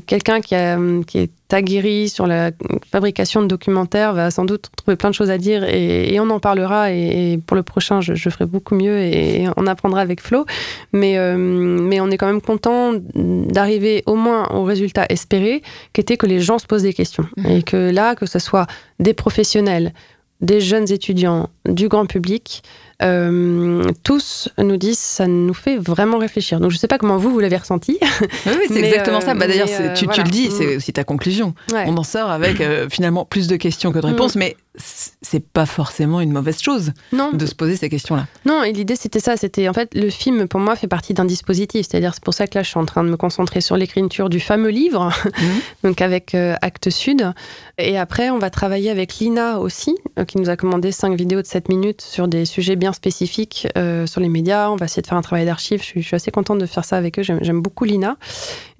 quelqu'un 0.00 0.40
qui, 0.40 0.54
a, 0.54 0.78
qui 1.06 1.18
est 1.18 1.30
aguerri 1.52 2.08
sur 2.08 2.26
la 2.26 2.50
fabrication 2.90 3.42
de 3.42 3.46
documentaires 3.46 4.12
va 4.12 4.30
sans 4.30 4.44
doute 4.44 4.70
trouver 4.76 4.96
plein 4.96 5.10
de 5.10 5.14
choses 5.14 5.30
à 5.30 5.38
dire 5.38 5.62
et, 5.64 6.12
et 6.12 6.20
on 6.20 6.28
en 6.30 6.40
parlera. 6.40 6.92
Et, 6.92 7.32
et 7.32 7.38
pour 7.38 7.56
le 7.56 7.62
prochain, 7.62 8.00
je, 8.00 8.14
je 8.14 8.28
ferai 8.30 8.46
beaucoup 8.46 8.74
mieux 8.74 8.98
et, 8.98 9.46
on 9.56 9.66
apprendra 9.66 10.00
avec 10.00 10.20
Flo. 10.20 10.46
Mais 10.92 11.16
euh, 11.18 11.36
mais 11.36 12.00
on 12.00 12.10
est 12.10 12.16
quand 12.16 12.26
même 12.26 12.40
content 12.40 12.92
d'arriver 13.14 14.02
au 14.06 14.16
moins 14.16 14.48
au 14.50 14.64
résultat 14.64 15.06
espéré, 15.08 15.62
qui 15.92 16.00
était 16.00 16.16
que 16.16 16.26
les 16.26 16.40
gens 16.40 16.58
se 16.58 16.66
posent 16.66 16.82
des 16.82 16.94
questions 16.94 17.26
Mhm. 17.36 17.50
et 17.50 17.62
que 17.62 17.90
là, 17.90 18.14
que 18.14 18.26
ce 18.26 18.38
soit 18.38 18.66
des 18.98 19.14
professionnels, 19.14 19.92
des 20.40 20.60
jeunes 20.60 20.90
étudiants, 20.90 21.48
du 21.68 21.88
grand 21.88 22.06
public, 22.06 22.62
euh, 23.02 23.84
tous 24.02 24.48
nous 24.58 24.76
disent 24.76 24.98
ça 24.98 25.26
nous 25.26 25.54
fait 25.54 25.76
vraiment 25.76 26.18
réfléchir. 26.18 26.60
Donc 26.60 26.70
je 26.70 26.76
sais 26.76 26.86
pas 26.88 26.98
comment 26.98 27.16
vous 27.16 27.30
vous 27.30 27.40
l'avez 27.40 27.56
ressenti. 27.56 27.98
Oui, 28.46 28.52
c'est 28.68 28.80
exactement 28.80 29.18
euh, 29.18 29.20
ça. 29.20 29.34
Bah, 29.34 29.46
D'ailleurs, 29.46 29.68
euh, 29.70 29.94
tu, 29.94 30.06
tu 30.08 30.22
le 30.22 30.28
dis, 30.28 30.48
Mm. 30.48 30.52
c'est 30.56 30.76
aussi 30.76 30.92
ta 30.92 31.04
conclusion. 31.04 31.54
Ouais. 31.72 31.84
On 31.86 31.96
en 31.96 32.02
sort 32.04 32.30
avec 32.30 32.60
euh, 32.60 32.88
finalement 32.90 33.24
plus 33.24 33.46
de 33.48 33.56
questions 33.56 33.92
que 33.92 33.98
de 33.98 34.06
réponses, 34.06 34.36
mais 34.36 34.56
c'est 34.76 35.44
pas 35.44 35.66
forcément 35.66 36.20
une 36.20 36.32
mauvaise 36.32 36.60
chose 36.60 36.92
Non, 37.12 37.30
de 37.32 37.46
se 37.46 37.54
poser 37.54 37.76
ces 37.76 37.88
questions-là. 37.88 38.26
Non, 38.44 38.64
et 38.64 38.72
l'idée 38.72 38.96
c'était 38.96 39.20
ça, 39.20 39.36
c'était 39.36 39.68
en 39.68 39.72
fait 39.72 39.94
le 39.94 40.10
film 40.10 40.48
pour 40.48 40.58
moi 40.58 40.74
fait 40.74 40.88
partie 40.88 41.14
d'un 41.14 41.24
dispositif, 41.24 41.86
c'est-à-dire 41.88 42.12
c'est 42.14 42.24
pour 42.24 42.34
ça 42.34 42.46
que 42.48 42.58
là 42.58 42.62
je 42.64 42.70
suis 42.70 42.78
en 42.78 42.84
train 42.84 43.04
de 43.04 43.08
me 43.08 43.16
concentrer 43.16 43.60
sur 43.60 43.76
l'écriture 43.76 44.28
du 44.28 44.40
fameux 44.40 44.70
livre, 44.70 45.12
donc 45.84 46.00
avec 46.00 46.34
euh, 46.34 46.56
Actes 46.60 46.90
Sud, 46.90 47.32
et 47.78 47.96
après 47.98 48.30
on 48.30 48.38
va 48.38 48.50
travailler 48.50 48.90
avec 48.90 49.14
Lina 49.16 49.60
aussi, 49.60 49.96
euh, 50.18 50.24
qui 50.24 50.38
nous 50.38 50.50
a 50.50 50.56
commandé 50.56 50.90
cinq 50.90 51.16
vidéos 51.16 51.40
de 51.40 51.46
7 51.46 51.68
minutes 51.68 52.00
sur 52.00 52.26
des 52.26 52.44
sujets 52.44 52.76
bien 52.76 52.92
spécifiques 52.92 53.68
euh, 53.78 54.06
sur 54.06 54.20
les 54.20 54.28
médias, 54.28 54.70
on 54.70 54.76
va 54.76 54.86
essayer 54.86 55.02
de 55.02 55.06
faire 55.06 55.18
un 55.18 55.22
travail 55.22 55.44
d'archives, 55.44 55.80
je 55.80 55.86
suis, 55.86 56.02
je 56.02 56.06
suis 56.06 56.16
assez 56.16 56.32
contente 56.32 56.58
de 56.58 56.66
faire 56.66 56.84
ça 56.84 56.96
avec 56.96 57.18
eux, 57.18 57.22
j'aime 57.22 57.38
j'aime 57.42 57.60
beaucoup 57.60 57.84
Lina 57.84 58.16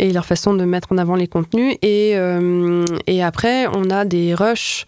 et 0.01 0.13
leur 0.13 0.27
façon 0.27 0.55
de 0.55 0.65
mettre 0.65 0.89
en 0.91 0.99
avant 0.99 1.15
les 1.15 1.29
contenus, 1.29 1.77
et, 1.83 2.13
euh, 2.17 2.85
et 3.07 3.23
après 3.23 3.69
on 3.69 3.91
a 3.91 4.05
des 4.05 4.35
rushs 4.35 4.87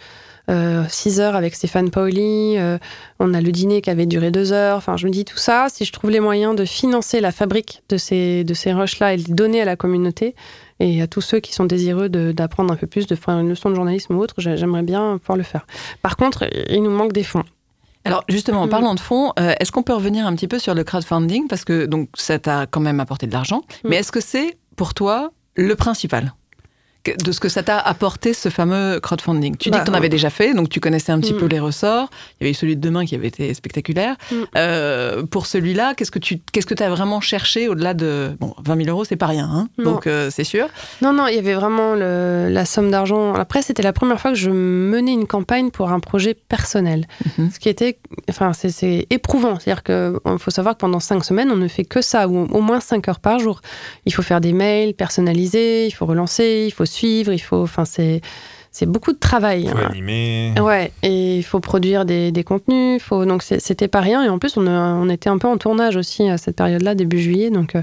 6 0.48 1.20
heures 1.20 1.34
avec 1.34 1.54
Stéphane 1.54 1.90
Paoli, 1.90 2.56
euh, 2.58 2.78
on 3.18 3.34
a 3.34 3.40
le 3.40 3.50
dîner 3.52 3.80
qui 3.82 3.90
avait 3.90 4.06
duré 4.06 4.30
2 4.30 4.52
heures. 4.52 4.76
Enfin, 4.76 4.96
je 4.96 5.06
me 5.06 5.10
dis 5.12 5.24
tout 5.24 5.36
ça, 5.38 5.66
si 5.68 5.84
je 5.84 5.92
trouve 5.92 6.10
les 6.10 6.20
moyens 6.20 6.54
de 6.54 6.64
financer 6.64 7.20
la 7.20 7.32
fabrique 7.32 7.82
de 7.88 7.96
ces, 7.96 8.44
de 8.44 8.54
ces 8.54 8.72
rushs-là 8.72 9.14
et 9.14 9.16
de 9.16 9.24
les 9.28 9.34
donner 9.34 9.60
à 9.60 9.64
la 9.64 9.76
communauté 9.76 10.34
et 10.78 11.02
à 11.02 11.06
tous 11.06 11.20
ceux 11.20 11.40
qui 11.40 11.52
sont 11.52 11.64
désireux 11.64 12.08
d'apprendre 12.08 12.72
un 12.72 12.76
peu 12.76 12.86
plus, 12.86 13.06
de 13.06 13.14
faire 13.16 13.38
une 13.38 13.48
leçon 13.48 13.70
de 13.70 13.74
journalisme 13.74 14.14
ou 14.14 14.20
autre, 14.20 14.34
j'ai- 14.38 14.56
j'aimerais 14.56 14.82
bien 14.82 15.18
pouvoir 15.18 15.36
le 15.38 15.42
faire. 15.42 15.66
Par 16.02 16.16
contre, 16.16 16.44
il 16.70 16.82
nous 16.82 16.90
manque 16.90 17.12
des 17.12 17.24
fonds. 17.24 17.42
Alors 18.04 18.22
justement, 18.28 18.62
en 18.62 18.66
Mm. 18.66 18.70
parlant 18.70 18.94
de 18.94 19.00
fonds, 19.00 19.32
euh, 19.40 19.52
est-ce 19.58 19.72
qu'on 19.72 19.82
peut 19.82 19.94
revenir 19.94 20.26
un 20.28 20.34
petit 20.36 20.46
peu 20.46 20.60
sur 20.60 20.74
le 20.74 20.84
crowdfunding? 20.84 21.48
Parce 21.48 21.64
que 21.64 21.86
donc 21.86 22.08
ça 22.14 22.38
t'a 22.38 22.66
quand 22.66 22.78
même 22.80 23.00
apporté 23.00 23.26
de 23.26 23.32
l'argent, 23.32 23.62
Mm. 23.82 23.88
mais 23.88 23.96
est-ce 23.96 24.12
que 24.12 24.20
c'est 24.20 24.56
pour 24.76 24.94
toi 24.94 25.32
le 25.56 25.74
principal? 25.74 26.32
De 27.10 27.32
ce 27.32 27.40
que 27.40 27.48
ça 27.48 27.62
t'a 27.62 27.78
apporté 27.78 28.32
ce 28.34 28.48
fameux 28.48 29.00
crowdfunding 29.00 29.56
Tu 29.56 29.68
dis 29.70 29.72
Bah, 29.78 29.80
que 29.80 29.84
tu 29.86 29.90
en 29.90 29.94
avais 29.94 30.08
déjà 30.08 30.30
fait, 30.30 30.54
donc 30.54 30.68
tu 30.68 30.80
connaissais 30.80 31.12
un 31.12 31.20
petit 31.20 31.34
Mm. 31.34 31.38
peu 31.38 31.46
les 31.46 31.60
ressorts. 31.60 32.08
Il 32.40 32.44
y 32.44 32.44
avait 32.44 32.50
eu 32.52 32.54
celui 32.54 32.76
de 32.76 32.80
demain 32.80 33.04
qui 33.04 33.14
avait 33.14 33.28
été 33.28 33.52
spectaculaire. 33.54 34.16
Mm. 34.30 34.34
Euh, 34.56 35.22
pour 35.24 35.46
celui-là, 35.46 35.94
qu'est-ce 35.94 36.10
que 36.10 36.18
tu 36.18 36.38
qu'est-ce 36.52 36.66
que 36.66 36.82
as 36.82 36.88
vraiment 36.90 37.20
cherché 37.20 37.68
au-delà 37.68 37.94
de 37.94 38.36
bon 38.40 38.54
20 38.64 38.76
000 38.84 38.88
euros, 38.90 39.04
c'est 39.04 39.16
pas 39.16 39.26
rien, 39.26 39.48
hein 39.52 39.68
donc 39.82 40.06
euh, 40.06 40.28
c'est 40.30 40.44
sûr. 40.44 40.66
Non, 41.02 41.12
non, 41.12 41.26
il 41.26 41.34
y 41.34 41.38
avait 41.38 41.54
vraiment 41.54 41.94
le- 41.94 42.48
la 42.50 42.64
somme 42.64 42.90
d'argent. 42.90 43.34
Après, 43.34 43.62
c'était 43.62 43.82
la 43.82 43.92
première 43.92 44.20
fois 44.20 44.30
que 44.32 44.36
je 44.36 44.50
menais 44.50 45.12
une 45.12 45.26
campagne 45.26 45.70
pour 45.70 45.90
un 45.90 46.00
projet 46.00 46.34
personnel. 46.34 47.06
Mhm. 47.38 47.50
Ce 47.52 47.58
qui 47.58 47.68
était, 47.68 47.98
enfin, 48.28 48.52
c'est- 48.52 48.68
c'est 48.70 49.06
éprouvant. 49.10 49.58
C'est-à-dire 49.58 49.82
qu'il 49.82 50.38
faut 50.38 50.50
savoir 50.50 50.74
que 50.74 50.80
pendant 50.80 51.00
cinq 51.00 51.24
semaines, 51.24 51.50
on 51.50 51.56
ne 51.56 51.68
fait 51.68 51.84
que 51.84 52.02
ça, 52.02 52.28
ou 52.28 52.46
au 52.50 52.60
moins 52.60 52.80
cinq 52.80 53.08
heures 53.08 53.20
par 53.20 53.38
jour. 53.38 53.60
Il 54.04 54.12
faut 54.14 54.22
faire 54.22 54.40
des 54.40 54.52
mails 54.52 54.94
personnalisés, 54.94 55.86
il 55.86 55.90
faut 55.92 56.06
relancer, 56.06 56.64
il 56.66 56.72
faut 56.72 56.82
suivre, 56.96 57.32
il 57.32 57.38
faut, 57.38 57.62
enfin, 57.62 57.84
c'est, 57.84 58.20
c'est 58.72 58.86
beaucoup 58.86 59.12
de 59.12 59.18
travail. 59.18 59.62
Il 59.62 59.70
faut 59.70 59.78
hein. 59.78 59.88
animer. 59.90 60.52
Ouais, 60.60 60.92
et 61.02 61.36
il 61.38 61.42
faut 61.42 61.60
produire 61.60 62.04
des, 62.04 62.30
des 62.32 62.44
contenus. 62.44 63.00
Faut, 63.02 63.24
donc 63.24 63.42
c'était 63.42 63.88
pas 63.88 64.00
rien. 64.00 64.22
Et 64.24 64.28
en 64.28 64.38
plus, 64.38 64.56
on, 64.56 64.66
a- 64.66 64.94
on 64.94 65.08
était 65.08 65.30
un 65.30 65.38
peu 65.38 65.48
en 65.48 65.56
tournage 65.56 65.96
aussi 65.96 66.28
à 66.28 66.36
cette 66.38 66.56
période-là, 66.56 66.94
début 66.94 67.18
juillet. 67.20 67.50
Donc, 67.50 67.74
euh, 67.74 67.82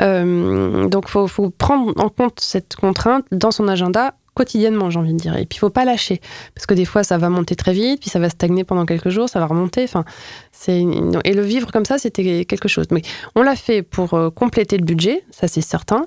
euh, 0.00 0.88
donc 0.88 1.08
faut, 1.08 1.26
faut 1.26 1.50
prendre 1.50 1.92
en 1.96 2.08
compte 2.08 2.40
cette 2.40 2.76
contrainte 2.76 3.24
dans 3.30 3.50
son 3.50 3.68
agenda 3.68 4.14
quotidiennement, 4.34 4.90
j'ai 4.90 4.98
envie 4.98 5.12
de 5.12 5.18
dire. 5.18 5.36
Et 5.36 5.46
puis, 5.46 5.56
il 5.56 5.58
faut 5.58 5.70
pas 5.70 5.84
lâcher. 5.84 6.20
Parce 6.54 6.66
que 6.66 6.74
des 6.74 6.84
fois, 6.84 7.02
ça 7.04 7.18
va 7.18 7.28
monter 7.28 7.56
très 7.56 7.72
vite, 7.72 8.00
puis 8.00 8.10
ça 8.10 8.18
va 8.18 8.30
stagner 8.30 8.64
pendant 8.64 8.86
quelques 8.86 9.10
jours, 9.10 9.28
ça 9.28 9.40
va 9.40 9.46
remonter. 9.46 9.84
Enfin, 9.84 10.04
c'est 10.52 10.84
Et 11.24 11.32
le 11.34 11.42
vivre 11.42 11.70
comme 11.72 11.84
ça, 11.84 11.98
c'était 11.98 12.44
quelque 12.44 12.68
chose. 12.68 12.86
Mais 12.90 13.02
on 13.34 13.42
l'a 13.42 13.56
fait 13.56 13.82
pour 13.82 14.14
euh, 14.14 14.30
compléter 14.30 14.76
le 14.76 14.84
budget, 14.84 15.24
ça 15.30 15.48
c'est 15.48 15.60
certain. 15.60 16.06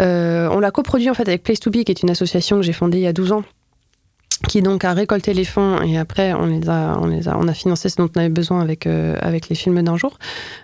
Euh, 0.00 0.48
on 0.52 0.60
l'a 0.60 0.70
coproduit 0.70 1.10
en 1.10 1.14
fait 1.14 1.28
avec 1.28 1.42
Place 1.42 1.60
to 1.60 1.70
Be, 1.70 1.84
qui 1.84 1.92
est 1.92 2.02
une 2.02 2.10
association 2.10 2.56
que 2.56 2.62
j'ai 2.62 2.72
fondée 2.72 2.98
il 2.98 3.04
y 3.04 3.06
a 3.06 3.12
12 3.12 3.32
ans 3.32 3.42
qui 4.46 4.62
donc 4.62 4.84
a 4.84 4.92
récolté 4.92 5.34
les 5.34 5.44
fonds 5.44 5.82
et 5.82 5.98
après 5.98 6.32
on 6.32 6.46
les 6.46 6.68
a, 6.68 6.96
on 7.02 7.06
les 7.06 7.26
a, 7.26 7.36
on 7.36 7.48
a 7.48 7.54
financé 7.54 7.88
ce 7.88 7.96
dont 7.96 8.08
on 8.14 8.20
avait 8.20 8.28
besoin 8.28 8.60
avec 8.60 8.86
euh, 8.86 9.16
avec 9.20 9.48
les 9.48 9.56
films 9.56 9.82
d'un 9.82 9.96
jour. 9.96 10.16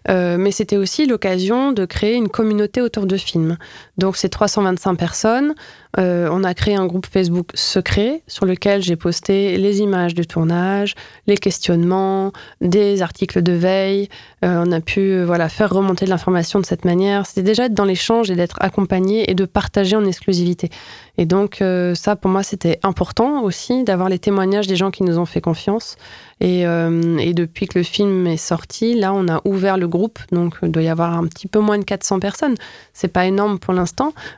Mais 0.08 0.52
c'était 0.52 0.76
aussi 0.76 1.06
l'occasion 1.06 1.72
de 1.72 1.84
créer 1.84 2.14
une 2.14 2.28
communauté 2.28 2.80
autour 2.80 3.06
de 3.06 3.16
films. 3.16 3.56
Donc 3.98 4.16
c'est 4.16 4.28
325 4.28 4.94
personnes. 4.96 5.54
Euh, 5.98 6.28
on 6.32 6.42
a 6.42 6.54
créé 6.54 6.74
un 6.74 6.86
groupe 6.86 7.06
Facebook 7.06 7.48
secret 7.54 8.22
sur 8.26 8.46
lequel 8.46 8.82
j'ai 8.82 8.96
posté 8.96 9.56
les 9.56 9.78
images 9.80 10.14
de 10.14 10.24
tournage, 10.24 10.94
les 11.28 11.36
questionnements, 11.36 12.32
des 12.60 13.02
articles 13.02 13.42
de 13.42 13.52
veille. 13.52 14.08
on 14.42 14.72
a 14.72 14.80
pu 14.80 15.22
voilà 15.22 15.48
faire 15.48 15.70
remonter 15.70 16.04
de 16.04 16.10
l'information 16.10 16.58
de 16.60 16.66
cette 16.66 16.84
manière. 16.84 17.26
C'était 17.26 17.42
déjà 17.42 17.66
être 17.66 17.74
dans 17.74 17.84
l'échange 17.84 18.30
et 18.30 18.36
d'être 18.36 18.56
accompagné 18.60 19.30
et 19.30 19.34
de 19.34 19.44
partager 19.44 19.96
en 19.96 20.04
exclusivité. 20.04 20.70
Et 21.16 21.26
donc 21.26 21.62
ça 21.94 22.16
pour 22.16 22.30
moi 22.30 22.42
c'était 22.42 22.80
important 22.82 23.42
aussi 23.42 23.84
d'avoir 23.84 24.08
les 24.08 24.18
témoignages 24.18 24.66
des 24.66 24.76
gens 24.76 24.90
qui 24.90 25.04
nous 25.04 25.18
ont 25.18 25.26
fait 25.26 25.40
confiance. 25.40 25.96
Euh, 26.42 27.18
et, 27.18 27.32
depuis 27.32 27.66
que 27.66 27.78
le 27.78 27.84
film 27.84 28.26
est 28.26 28.36
sorti, 28.36 28.94
là, 28.94 29.12
on 29.14 29.28
a 29.28 29.40
ouvert 29.44 29.76
le 29.76 29.88
groupe. 29.88 30.18
Donc, 30.32 30.56
il 30.62 30.70
doit 30.70 30.82
y 30.82 30.88
avoir 30.88 31.16
un 31.16 31.26
petit 31.26 31.46
peu 31.46 31.58
moins 31.58 31.78
de 31.78 31.84
400 31.84 32.20
personnes. 32.20 32.54
C'est 32.92 33.08
pas 33.08 33.26
énorme 33.26 33.58
pour 33.58 33.72
l'instant, 33.72 33.83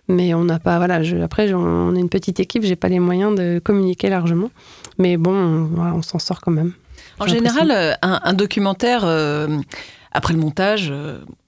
mais 0.09 0.35
on 0.35 0.45
n'a 0.45 0.59
pas. 0.59 0.79
Voilà, 0.79 1.01
après, 1.23 1.53
on 1.53 1.95
est 1.95 2.01
une 2.01 2.09
petite 2.09 2.41
équipe, 2.41 2.65
j'ai 2.65 2.77
pas 2.77 2.89
les 2.89 2.99
moyens 2.99 3.35
de 3.35 3.61
communiquer 3.63 4.09
largement. 4.09 4.51
Mais 4.99 5.17
bon, 5.17 5.33
on 5.33 6.03
s'en 6.03 6.19
sort 6.19 6.41
quand 6.41 6.53
même. 6.53 6.73
En 7.19 7.27
général, 7.27 7.71
euh, 7.71 7.93
un, 8.03 8.33
documentaire. 8.35 9.03
Euh, 9.05 9.59
après 10.13 10.33
le 10.33 10.41
montage, 10.41 10.91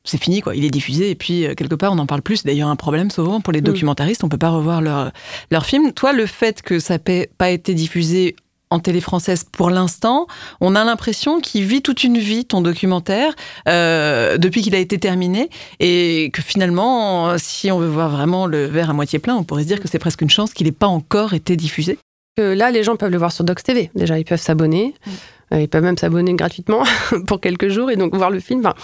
c'est 0.04 0.22
fini, 0.22 0.42
quoi. 0.42 0.54
Il 0.54 0.62
est 0.62 0.70
diffusé 0.70 1.08
et 1.08 1.14
puis 1.14 1.46
quelque 1.56 1.74
part 1.74 1.90
on 1.90 1.94
n'en 1.94 2.04
parle 2.04 2.20
plus. 2.20 2.38
C'est 2.38 2.48
d'ailleurs 2.48 2.68
un 2.68 2.76
problème 2.76 3.10
souvent 3.10 3.40
pour 3.40 3.52
les 3.52 3.62
mm. 3.62 3.64
documentaristes. 3.64 4.24
On 4.24 4.28
peut 4.28 4.36
pas 4.36 4.50
revoir 4.50 4.82
leur, 4.82 5.10
leur 5.50 5.64
film. 5.64 5.92
Toi, 5.92 6.12
le 6.12 6.26
fait 6.26 6.60
que 6.60 6.78
ça 6.78 6.98
n'ait 7.08 7.30
pas 7.38 7.48
été 7.48 7.72
diffusé 7.72 8.36
en 8.70 8.78
télé 8.80 9.00
française 9.00 9.44
pour 9.44 9.70
l'instant, 9.70 10.26
on 10.60 10.74
a 10.74 10.84
l'impression 10.84 11.40
qu'il 11.40 11.64
vit 11.64 11.82
toute 11.82 12.04
une 12.04 12.18
vie, 12.18 12.44
ton 12.44 12.60
documentaire, 12.60 13.34
euh, 13.68 14.38
depuis 14.38 14.62
qu'il 14.62 14.74
a 14.74 14.78
été 14.78 14.98
terminé, 14.98 15.50
et 15.80 16.30
que 16.32 16.42
finalement, 16.42 17.36
si 17.38 17.70
on 17.70 17.78
veut 17.78 17.88
voir 17.88 18.10
vraiment 18.10 18.46
le 18.46 18.66
verre 18.66 18.90
à 18.90 18.92
moitié 18.92 19.18
plein, 19.18 19.36
on 19.36 19.44
pourrait 19.44 19.62
se 19.62 19.68
dire 19.68 19.80
que 19.80 19.88
c'est 19.88 19.98
presque 19.98 20.22
une 20.22 20.30
chance 20.30 20.52
qu'il 20.52 20.66
n'ait 20.66 20.72
pas 20.72 20.86
encore 20.86 21.34
été 21.34 21.56
diffusé. 21.56 21.98
là, 22.36 22.70
les 22.70 22.84
gens 22.84 22.96
peuvent 22.96 23.10
le 23.10 23.18
voir 23.18 23.32
sur 23.32 23.44
Docs 23.44 23.62
TV. 23.62 23.90
Déjà, 23.94 24.18
ils 24.18 24.24
peuvent 24.24 24.40
s'abonner. 24.40 24.94
Mm. 25.06 25.10
Euh, 25.52 25.60
ils 25.60 25.68
peuvent 25.68 25.82
même 25.82 25.96
s'abonner 25.96 26.34
gratuitement 26.34 26.82
pour 27.26 27.40
quelques 27.40 27.68
jours 27.68 27.90
et 27.90 27.96
donc 27.96 28.14
voir 28.14 28.30
le 28.30 28.40
film. 28.40 28.60
Enfin, 28.60 28.74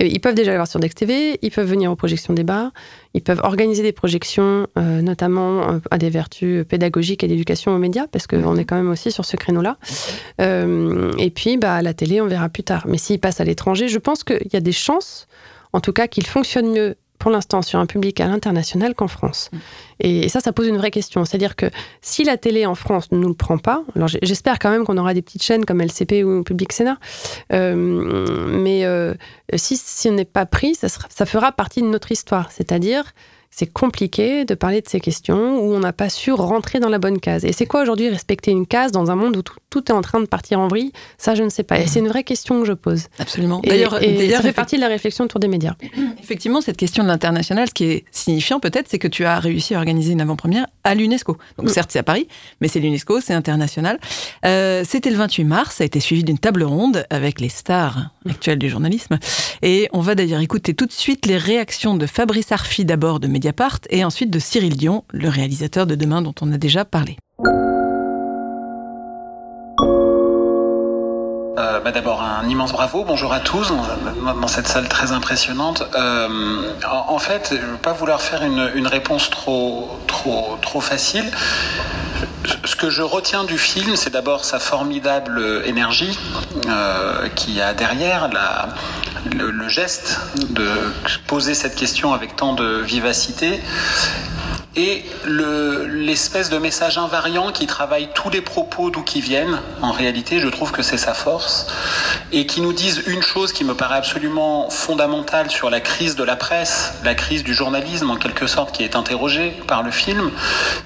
euh, 0.00 0.06
ils 0.06 0.20
peuvent 0.20 0.34
déjà 0.34 0.52
le 0.52 0.58
voir 0.58 0.66
sur 0.66 0.80
Dex 0.80 0.94
TV, 0.94 1.38
ils 1.42 1.50
peuvent 1.50 1.68
venir 1.68 1.90
aux 1.90 1.96
projections 1.96 2.34
débat, 2.34 2.72
ils 3.14 3.22
peuvent 3.22 3.40
organiser 3.42 3.82
des 3.82 3.92
projections, 3.92 4.66
euh, 4.78 5.02
notamment 5.02 5.80
à 5.90 5.98
des 5.98 6.10
vertus 6.10 6.64
pédagogiques 6.66 7.22
et 7.24 7.28
d'éducation 7.28 7.74
aux 7.74 7.78
médias, 7.78 8.06
parce 8.06 8.26
qu'on 8.26 8.56
est 8.56 8.64
quand 8.64 8.76
même 8.76 8.90
aussi 8.90 9.12
sur 9.12 9.24
ce 9.24 9.36
créneau-là. 9.36 9.76
et 10.38 11.30
puis, 11.30 11.56
bah, 11.56 11.74
à 11.74 11.82
la 11.82 11.94
télé, 11.94 12.20
on 12.20 12.26
verra 12.26 12.48
plus 12.48 12.64
tard. 12.64 12.84
Mais 12.86 12.98
s'ils 12.98 13.20
passent 13.20 13.40
à 13.40 13.44
l'étranger, 13.44 13.88
je 13.88 13.98
pense 13.98 14.24
qu'il 14.24 14.48
y 14.52 14.56
a 14.56 14.60
des 14.60 14.72
chances, 14.72 15.26
en 15.72 15.80
tout 15.80 15.92
cas, 15.92 16.06
qu'ils 16.06 16.26
fonctionnent 16.26 16.72
mieux 16.72 16.96
pour 17.18 17.30
l'instant 17.30 17.62
sur 17.62 17.78
un 17.78 17.86
public 17.86 18.20
à 18.20 18.26
l'international 18.26 18.94
qu'en 18.94 19.08
France. 19.08 19.50
Mm. 19.52 19.58
Et, 20.00 20.28
ça, 20.28 20.40
ça 20.40 20.52
pose 20.52 20.68
une 20.68 20.76
vraie 20.76 20.90
question. 20.90 21.24
C'est-à-dire 21.24 21.56
que 21.56 21.66
si 22.02 22.24
la 22.24 22.36
télé 22.36 22.66
en 22.66 22.74
France 22.74 23.10
ne 23.12 23.18
nous 23.18 23.28
le 23.28 23.34
prend 23.34 23.58
pas, 23.58 23.82
alors 23.94 24.08
j'espère 24.08 24.58
quand 24.58 24.70
même 24.70 24.84
qu'on 24.84 24.98
aura 24.98 25.14
des 25.14 25.22
petites 25.22 25.42
chaînes 25.42 25.64
comme 25.64 25.80
LCP 25.80 26.24
ou 26.24 26.42
Public 26.42 26.72
Sénat, 26.72 26.98
euh, 27.52 27.74
mais 28.48 28.84
euh, 28.84 29.14
si, 29.54 29.76
si 29.76 30.08
on 30.08 30.12
n'est 30.12 30.24
pas 30.24 30.46
pris, 30.46 30.74
ça, 30.74 30.88
ça 30.88 31.26
fera 31.26 31.52
partie 31.52 31.82
de 31.82 31.88
notre 31.88 32.12
histoire. 32.12 32.50
C'est-à-dire 32.50 33.04
c'est 33.56 33.72
compliqué 33.72 34.44
de 34.44 34.54
parler 34.54 34.80
de 34.80 34.88
ces 34.88 34.98
questions 34.98 35.60
où 35.60 35.72
on 35.74 35.78
n'a 35.78 35.92
pas 35.92 36.08
su 36.08 36.32
rentrer 36.32 36.80
dans 36.80 36.88
la 36.88 36.98
bonne 36.98 37.20
case. 37.20 37.44
Et 37.44 37.52
c'est 37.52 37.66
quoi 37.66 37.82
aujourd'hui 37.82 38.08
respecter 38.08 38.50
une 38.50 38.66
case 38.66 38.90
dans 38.90 39.12
un 39.12 39.14
monde 39.14 39.36
où 39.36 39.42
tout, 39.42 39.84
est 39.86 39.92
en 39.92 40.00
train 40.00 40.18
de 40.18 40.26
partir 40.26 40.58
en 40.58 40.66
vrille? 40.66 40.90
Ça, 41.18 41.36
je 41.36 41.44
ne 41.44 41.48
sais 41.48 41.62
pas. 41.62 41.78
Et 41.78 41.86
c'est 41.86 42.00
une 42.00 42.08
vraie 42.08 42.24
question 42.24 42.60
que 42.60 42.66
je 42.66 42.72
pose. 42.72 43.04
Absolument. 43.20 43.60
D'ailleurs, 43.64 43.92
ça 43.92 44.42
fait 44.42 44.52
partie 44.52 44.74
de 44.74 44.80
la 44.80 44.88
réflexion 44.88 45.24
autour 45.24 45.38
des 45.38 45.46
médias. 45.46 45.76
Effectivement, 46.22 46.60
cette 46.60 46.76
question 46.76 47.04
de 47.04 47.08
l'international, 47.08 47.68
ce 47.68 47.74
qui 47.74 47.84
est 47.84 48.04
signifiant 48.10 48.58
peut-être, 48.58 48.88
c'est 48.88 48.98
que 48.98 49.06
tu 49.06 49.24
as 49.24 49.38
réussi 49.38 49.76
à 49.76 49.78
organiser 49.78 50.12
une 50.12 50.20
avant-première 50.20 50.66
à 50.82 50.96
l'UNESCO. 50.96 51.36
Donc 51.56 51.66
mm. 51.66 51.72
certes, 51.72 51.90
c'est 51.92 52.00
à 52.00 52.02
Paris, 52.02 52.26
mais 52.60 52.66
c'est 52.66 52.80
l'UNESCO, 52.80 53.20
c'est 53.20 53.34
international. 53.34 54.00
Euh, 54.44 54.82
c'était 54.84 55.10
le 55.10 55.16
28 55.16 55.44
mars, 55.44 55.76
ça 55.76 55.84
a 55.84 55.86
été 55.86 56.00
suivi 56.00 56.24
d'une 56.24 56.38
table 56.38 56.64
ronde 56.64 57.06
avec 57.08 57.40
les 57.40 57.48
stars 57.48 58.10
actuelles 58.28 58.58
du 58.58 58.68
journalisme. 58.68 59.18
Et 59.62 59.88
on 59.92 60.00
va 60.00 60.16
d'ailleurs 60.16 60.40
écouter 60.40 60.74
tout 60.74 60.86
de 60.86 60.92
suite 60.92 61.26
les 61.26 61.36
réactions 61.36 61.96
de 61.96 62.06
Fabrice 62.06 62.50
Arfi 62.50 62.84
d'abord 62.84 63.20
de 63.20 63.28
Et 63.90 64.04
ensuite 64.04 64.30
de 64.30 64.38
Cyril 64.38 64.76
Dion, 64.76 65.04
le 65.12 65.28
réalisateur 65.28 65.86
de 65.86 65.94
Demain 65.94 66.22
dont 66.22 66.34
on 66.40 66.52
a 66.52 66.58
déjà 66.58 66.84
parlé. 66.84 67.16
Bah 71.84 71.92
D'abord 71.92 72.22
un 72.22 72.48
immense 72.48 72.72
bravo, 72.72 73.04
bonjour 73.04 73.34
à 73.34 73.40
tous 73.40 73.70
dans, 73.70 74.48
cette 74.48 74.66
salle 74.66 74.88
très 74.88 75.12
impressionnante. 75.12 75.82
Euh, 75.94 76.72
en, 76.90 77.18
fait, 77.18 77.50
je 77.50 77.56
ne 77.56 77.72
veux 77.72 77.76
pas 77.76 77.92
vouloir 77.92 78.22
faire 78.22 78.42
une, 78.42 78.86
réponse 78.86 79.28
trop, 79.28 79.90
facile. 80.80 81.30
Ce 82.64 82.74
que 82.74 82.88
je 82.88 83.02
retiens 83.02 83.44
du 83.44 83.58
film, 83.58 83.96
c'est 83.96 84.08
d'abord 84.08 84.46
sa 84.46 84.58
formidable 84.58 85.62
énergie 85.66 86.18
euh, 86.68 87.28
qui 87.28 87.60
a 87.60 87.74
derrière 87.74 88.30
le, 89.30 89.68
geste 89.68 90.20
de 90.36 90.66
poser 91.26 91.52
cette 91.52 91.74
question 91.74 92.14
avec 92.14 92.34
tant 92.34 92.54
de 92.54 92.80
vivacité 92.80 93.60
et 94.76 95.04
l'espèce 95.26 96.50
de 96.50 96.58
message 96.58 96.98
invariant 96.98 97.52
qui 97.52 97.66
travaille 97.66 98.08
tous 98.14 98.30
les 98.30 98.40
propos 98.40 98.90
d'où 98.90 99.02
qu'ils 99.02 99.22
viennent, 99.22 99.60
en 99.82 99.92
réalité, 99.92 100.40
je 100.40 100.48
trouve 100.48 100.72
que 100.72 100.82
c'est 100.82 100.98
sa 100.98 101.14
force, 101.14 101.66
et 102.32 102.46
qui 102.46 102.60
nous 102.60 102.72
disent 102.72 103.02
une 103.06 103.22
chose 103.22 103.52
qui 103.52 103.64
me 103.64 103.74
paraît 103.74 103.96
absolument 103.96 104.70
fondamentale 104.70 105.50
sur 105.50 105.70
la 105.70 105.80
crise 105.80 106.16
de 106.16 106.24
la 106.24 106.36
presse, 106.36 106.94
la 107.04 107.14
crise 107.14 107.44
du 107.44 107.54
journalisme 107.54 108.10
en 108.10 108.16
quelque 108.16 108.46
sorte 108.46 108.74
qui 108.74 108.82
est 108.82 108.96
interrogée 108.96 109.50
par 109.66 109.82
le 109.82 109.90
film, 109.90 110.30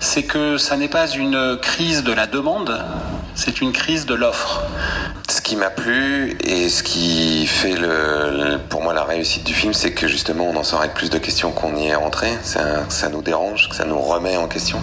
c'est 0.01 0.25
que 0.25 0.59
ça 0.59 0.77
n'est 0.77 0.89
pas 0.89 1.09
une 1.09 1.59
crise 1.61 2.05
de 2.05 2.13
la 2.13 2.27
demande, 2.27 2.85
c'est 3.35 3.61
une 3.61 3.73
crise 3.73 4.05
de 4.05 4.15
l'offre. 4.15 4.63
Ce 5.31 5.43
qui 5.43 5.57
m'a 5.57 5.69
plu 5.69 6.37
et 6.43 6.71
ce 6.71 6.83
qui 6.83 7.47
fait 7.47 7.77
le, 7.77 8.59
pour 8.71 8.83
moi 8.83 8.95
la 8.95 9.05
réussite 9.05 9.45
du 9.45 9.53
film, 9.53 9.75
c'est 9.75 9.93
que 9.93 10.09
justement 10.09 10.49
on 10.49 10.57
en 10.57 10.63
sort 10.65 10.81
avec 10.81 10.95
plus 10.95 11.11
de 11.11 11.19
questions 11.19 11.53
qu'on 11.53 11.77
y 11.77 11.87
est 11.87 11.95
rentré. 11.95 12.29
Ça, 12.43 13.09
nous 13.13 13.21
dérange, 13.21 13.69
que 13.69 13.77
ça 13.77 13.85
nous 13.85 13.99
remet 13.99 14.37
en 14.39 14.49
question. 14.49 14.81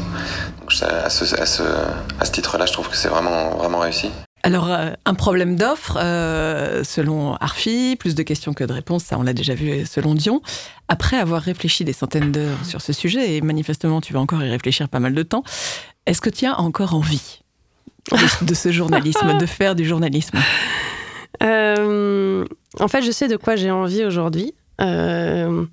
Donc 0.62 0.72
à 0.84 1.10
ce 1.10 2.32
titre-là, 2.32 2.66
je 2.68 2.74
trouve 2.74 2.90
que 2.90 2.96
c'est 2.96 3.10
vraiment, 3.10 3.56
vraiment 3.58 3.80
réussi. 3.80 4.12
Alors, 4.44 4.72
euh, 4.72 4.92
un 5.06 5.16
problème 5.16 5.56
d'offre, 5.56 5.98
euh, 6.00 6.84
selon 6.84 7.34
Arfi, 7.38 7.96
plus 7.96 8.14
de 8.14 8.22
questions 8.22 8.54
que 8.54 8.64
de 8.64 8.72
réponses, 8.72 9.04
ça 9.06 9.18
on 9.18 9.24
l'a 9.24 9.34
déjà 9.34 9.56
vu 9.56 9.88
selon 9.88 10.14
Dion. 10.14 10.42
Après 10.88 11.18
avoir 11.18 11.42
réfléchi 11.42 11.84
des 11.84 11.94
centaines 11.94 12.32
d'heures 12.32 12.64
sur 12.64 12.80
ce 12.80 12.94
sujet, 12.94 13.36
et 13.36 13.42
manifestement 13.42 14.02
tu 14.02 14.14
vas 14.14 14.20
encore 14.20 14.44
y 14.44 14.50
réfléchir 14.52 14.88
pas 14.88 15.00
mal 15.00 15.16
de 15.16 15.24
temps, 15.24 15.44
est-ce 16.06 16.22
que 16.22 16.30
tu 16.30 16.46
as 16.46 16.60
encore 16.60 16.94
envie? 16.94 17.42
De, 18.42 18.54
ce 18.54 18.72
journalisme, 18.72 19.38
de 19.38 19.46
faire 19.46 19.76
du 19.76 19.86
journalisme 19.86 20.38
euh, 21.44 22.46
En 22.80 22.88
fait, 22.88 23.02
je 23.02 23.12
sais 23.12 23.28
de 23.28 23.38
quoi 23.38 23.56
j'ai 23.56 23.72
envie 23.72 24.04
aujourd'hui. 24.04 24.54
Euh, 24.82 25.66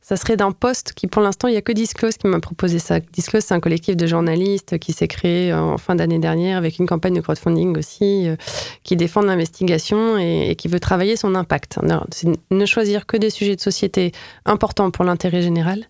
ça 0.00 0.16
serait 0.16 0.36
d'un 0.38 0.52
poste 0.52 0.94
qui, 0.94 1.06
pour 1.06 1.20
l'instant, 1.20 1.48
il 1.48 1.50
n'y 1.50 1.58
a 1.58 1.60
que 1.60 1.72
Disclose 1.72 2.16
qui 2.16 2.26
m'a 2.26 2.40
proposé 2.40 2.78
ça. 2.78 2.98
Disclose, 2.98 3.44
c'est 3.44 3.52
un 3.52 3.60
collectif 3.60 3.94
de 3.94 4.06
journalistes 4.06 4.78
qui 4.78 4.94
s'est 4.94 5.06
créé 5.06 5.52
en 5.52 5.76
fin 5.76 5.94
d'année 5.94 6.18
dernière 6.18 6.56
avec 6.56 6.78
une 6.78 6.86
campagne 6.86 7.14
de 7.14 7.20
crowdfunding 7.20 7.76
aussi, 7.76 8.26
euh, 8.26 8.36
qui 8.84 8.96
défend 8.96 9.20
l'investigation 9.20 10.18
et, 10.18 10.50
et, 10.50 10.56
qui 10.56 10.68
veut 10.68 10.80
travailler 10.80 11.16
son 11.16 11.34
impact. 11.34 11.78
C'est 12.10 12.28
ne 12.50 12.66
choisir 12.66 13.04
que 13.04 13.18
des 13.18 13.28
sujets 13.28 13.54
de 13.54 13.60
société 13.60 14.12
importants 14.46 14.90
pour 14.90 15.04
l'intérêt 15.04 15.42
général 15.42 15.84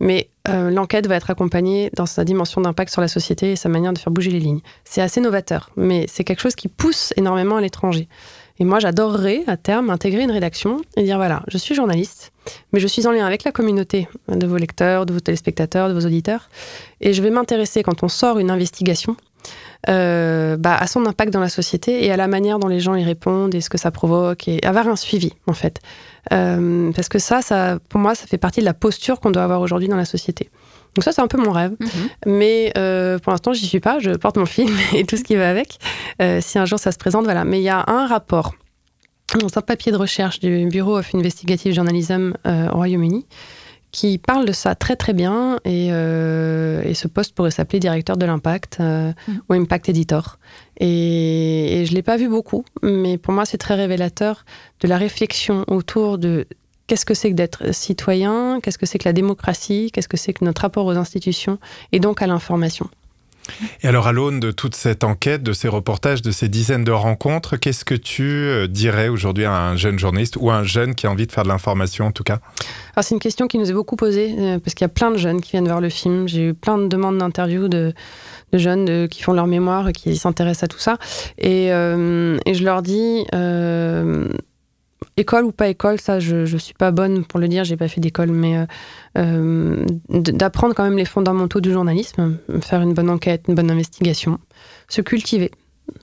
mais 0.00 0.28
euh, 0.48 0.70
l'enquête 0.70 1.06
va 1.06 1.16
être 1.16 1.30
accompagnée 1.30 1.90
dans 1.94 2.06
sa 2.06 2.24
dimension 2.24 2.60
d'impact 2.60 2.92
sur 2.92 3.00
la 3.00 3.08
société 3.08 3.52
et 3.52 3.56
sa 3.56 3.68
manière 3.68 3.92
de 3.92 3.98
faire 3.98 4.12
bouger 4.12 4.30
les 4.30 4.40
lignes. 4.40 4.60
C'est 4.84 5.02
assez 5.02 5.20
novateur, 5.20 5.70
mais 5.76 6.06
c'est 6.08 6.24
quelque 6.24 6.40
chose 6.40 6.54
qui 6.54 6.68
pousse 6.68 7.12
énormément 7.16 7.56
à 7.56 7.60
l'étranger. 7.60 8.08
Et 8.60 8.64
moi, 8.64 8.80
j'adorerais, 8.80 9.44
à 9.46 9.56
terme, 9.56 9.90
intégrer 9.90 10.22
une 10.22 10.32
rédaction 10.32 10.80
et 10.96 11.04
dire, 11.04 11.16
voilà, 11.16 11.42
je 11.48 11.58
suis 11.58 11.74
journaliste, 11.74 12.32
mais 12.72 12.80
je 12.80 12.88
suis 12.88 13.06
en 13.06 13.12
lien 13.12 13.24
avec 13.24 13.44
la 13.44 13.52
communauté 13.52 14.08
de 14.28 14.46
vos 14.46 14.56
lecteurs, 14.56 15.06
de 15.06 15.12
vos 15.12 15.20
téléspectateurs, 15.20 15.88
de 15.88 15.94
vos 15.94 16.04
auditeurs, 16.04 16.48
et 17.00 17.12
je 17.12 17.22
vais 17.22 17.30
m'intéresser, 17.30 17.82
quand 17.84 18.02
on 18.02 18.08
sort 18.08 18.38
une 18.38 18.50
investigation, 18.50 19.16
euh, 19.88 20.56
bah, 20.56 20.76
à 20.76 20.88
son 20.88 21.06
impact 21.06 21.32
dans 21.32 21.40
la 21.40 21.48
société 21.48 22.04
et 22.04 22.10
à 22.10 22.16
la 22.16 22.26
manière 22.26 22.58
dont 22.58 22.66
les 22.66 22.80
gens 22.80 22.96
y 22.96 23.04
répondent 23.04 23.54
et 23.54 23.60
ce 23.60 23.70
que 23.70 23.78
ça 23.78 23.92
provoque, 23.92 24.48
et 24.48 24.60
avoir 24.64 24.88
un 24.88 24.96
suivi, 24.96 25.32
en 25.46 25.54
fait. 25.54 25.80
Euh, 26.32 26.92
parce 26.92 27.08
que 27.08 27.18
ça, 27.18 27.42
ça, 27.42 27.78
pour 27.88 28.00
moi, 28.00 28.14
ça 28.14 28.26
fait 28.26 28.38
partie 28.38 28.60
de 28.60 28.64
la 28.64 28.74
posture 28.74 29.20
qu'on 29.20 29.30
doit 29.30 29.44
avoir 29.44 29.60
aujourd'hui 29.60 29.88
dans 29.88 29.96
la 29.96 30.04
société. 30.04 30.50
Donc 30.94 31.04
ça, 31.04 31.12
c'est 31.12 31.20
un 31.20 31.26
peu 31.26 31.38
mon 31.38 31.52
rêve. 31.52 31.72
Mhm. 31.78 31.88
Mais 32.26 32.72
euh, 32.76 33.18
pour 33.18 33.32
l'instant, 33.32 33.52
j'y 33.52 33.66
suis 33.66 33.80
pas. 33.80 33.98
Je 33.98 34.10
porte 34.12 34.36
mon 34.36 34.46
film 34.46 34.74
et 34.94 35.04
tout 35.04 35.16
ce 35.16 35.24
qui 35.24 35.36
va 35.36 35.48
avec. 35.48 35.78
Euh, 36.20 36.40
si 36.40 36.58
un 36.58 36.64
jour 36.64 36.78
ça 36.78 36.92
se 36.92 36.98
présente, 36.98 37.24
voilà. 37.24 37.44
Mais 37.44 37.60
il 37.60 37.64
y 37.64 37.68
a 37.68 37.84
un 37.86 38.06
rapport 38.06 38.54
dans 39.38 39.58
un 39.58 39.62
papier 39.62 39.92
de 39.92 39.96
recherche 39.96 40.40
du 40.40 40.66
Bureau 40.66 40.98
of 40.98 41.14
Investigative 41.14 41.74
Journalism 41.74 42.32
au 42.46 42.76
Royaume-Uni 42.76 43.26
qui 43.90 44.18
parle 44.18 44.44
de 44.44 44.52
ça 44.52 44.74
très 44.74 44.96
très 44.96 45.14
bien 45.14 45.60
et, 45.64 45.88
et 45.88 46.94
ce 46.94 47.08
poste 47.08 47.34
pourrait 47.34 47.50
s'appeler 47.50 47.78
directeur 47.78 48.16
de 48.16 48.24
l'impact 48.24 48.80
Mm. 49.28 49.32
ou 49.48 49.52
impact 49.54 49.88
editor. 49.88 50.38
Et, 50.78 51.84
je 51.86 51.94
l'ai 51.94 52.02
pas 52.02 52.16
vu 52.16 52.28
beaucoup, 52.28 52.64
mais 52.82 53.18
pour 53.18 53.34
moi 53.34 53.44
c'est 53.44 53.58
très 53.58 53.74
révélateur 53.74 54.44
de 54.80 54.88
la 54.88 54.96
réflexion 54.96 55.64
autour 55.66 56.18
de 56.18 56.46
qu'est-ce 56.86 57.04
que 57.04 57.14
c'est 57.14 57.30
que 57.30 57.34
d'être 57.34 57.74
citoyen, 57.74 58.60
qu'est-ce 58.60 58.78
que 58.78 58.86
c'est 58.86 58.98
que 58.98 59.08
la 59.08 59.12
démocratie, 59.12 59.90
qu'est-ce 59.92 60.08
que 60.08 60.16
c'est 60.16 60.32
que 60.32 60.44
notre 60.44 60.62
rapport 60.62 60.86
aux 60.86 60.96
institutions 60.96 61.58
et 61.92 62.00
donc 62.00 62.22
à 62.22 62.26
l'information. 62.26 62.88
Et 63.82 63.88
alors, 63.88 64.06
à 64.06 64.12
l'aune 64.12 64.40
de 64.40 64.50
toute 64.50 64.74
cette 64.74 65.04
enquête, 65.04 65.42
de 65.42 65.52
ces 65.52 65.68
reportages, 65.68 66.22
de 66.22 66.30
ces 66.30 66.48
dizaines 66.48 66.84
de 66.84 66.92
rencontres, 66.92 67.56
qu'est-ce 67.56 67.84
que 67.84 67.94
tu 67.94 68.22
euh, 68.22 68.66
dirais 68.66 69.08
aujourd'hui 69.08 69.44
à 69.44 69.52
un 69.52 69.76
jeune 69.76 69.98
journaliste 69.98 70.36
ou 70.40 70.50
à 70.50 70.56
un 70.56 70.64
jeune 70.64 70.94
qui 70.94 71.06
a 71.06 71.10
envie 71.10 71.26
de 71.26 71.32
faire 71.32 71.44
de 71.44 71.48
l'information, 71.48 72.06
en 72.06 72.12
tout 72.12 72.24
cas? 72.24 72.38
Alors 72.94 73.04
c'est 73.04 73.14
une 73.14 73.20
question 73.20 73.46
qui 73.46 73.58
nous 73.58 73.70
est 73.70 73.74
beaucoup 73.74 73.96
posée 73.96 74.34
euh, 74.38 74.58
parce 74.58 74.74
qu'il 74.74 74.84
y 74.84 74.86
a 74.86 74.92
plein 74.92 75.10
de 75.10 75.18
jeunes 75.18 75.40
qui 75.40 75.52
viennent 75.52 75.66
voir 75.66 75.80
le 75.80 75.88
film. 75.88 76.28
J'ai 76.28 76.48
eu 76.48 76.54
plein 76.54 76.78
de 76.78 76.88
demandes 76.88 77.18
d'interviews 77.18 77.68
de, 77.68 77.92
jeunes 78.52 79.08
qui 79.08 79.22
font 79.22 79.34
leur 79.34 79.46
mémoire, 79.46 79.92
qui 79.92 80.16
s'intéressent 80.16 80.64
à 80.64 80.68
tout 80.68 80.78
ça. 80.78 80.96
Et, 81.36 81.70
euh, 81.72 82.38
je 82.46 82.64
leur 82.64 82.82
dis, 82.82 83.24
école 85.18 85.44
ou 85.44 85.52
pas 85.52 85.68
école, 85.68 86.00
ça 86.00 86.20
je, 86.20 86.44
je 86.44 86.56
suis 86.56 86.74
pas 86.74 86.90
bonne 86.90 87.24
pour 87.24 87.38
le 87.38 87.48
dire, 87.48 87.64
j'ai 87.64 87.76
pas 87.76 87.88
fait 87.88 88.00
d'école, 88.00 88.30
mais 88.30 88.58
euh, 88.58 88.66
euh, 89.18 89.84
d'apprendre 90.08 90.74
quand 90.74 90.84
même 90.84 90.96
les 90.96 91.04
fondamentaux 91.04 91.60
du 91.60 91.72
journalisme, 91.72 92.38
faire 92.62 92.80
une 92.80 92.94
bonne 92.94 93.10
enquête, 93.10 93.44
une 93.48 93.54
bonne 93.54 93.70
investigation, 93.70 94.38
se 94.88 95.00
cultiver, 95.00 95.50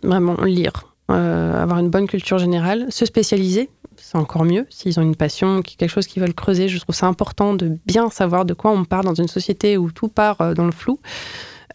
vraiment 0.03 0.35
lire, 0.43 0.93
euh, 1.11 1.61
avoir 1.61 1.79
une 1.79 1.89
bonne 1.89 2.07
culture 2.07 2.37
générale, 2.37 2.87
se 2.89 3.05
spécialiser, 3.05 3.69
c'est 3.97 4.17
encore 4.17 4.43
mieux. 4.43 4.65
S'ils 4.69 4.99
ont 4.99 5.03
une 5.03 5.15
passion, 5.15 5.61
quelque 5.61 5.89
chose 5.89 6.07
qu'ils 6.07 6.21
veulent 6.21 6.33
creuser, 6.33 6.67
je 6.67 6.79
trouve 6.79 6.95
ça 6.95 7.07
important 7.07 7.53
de 7.53 7.77
bien 7.85 8.09
savoir 8.09 8.45
de 8.45 8.53
quoi 8.53 8.71
on 8.71 8.83
parle 8.83 9.05
dans 9.05 9.13
une 9.13 9.27
société 9.27 9.77
où 9.77 9.91
tout 9.91 10.09
part 10.09 10.53
dans 10.53 10.65
le 10.65 10.71
flou. 10.71 10.99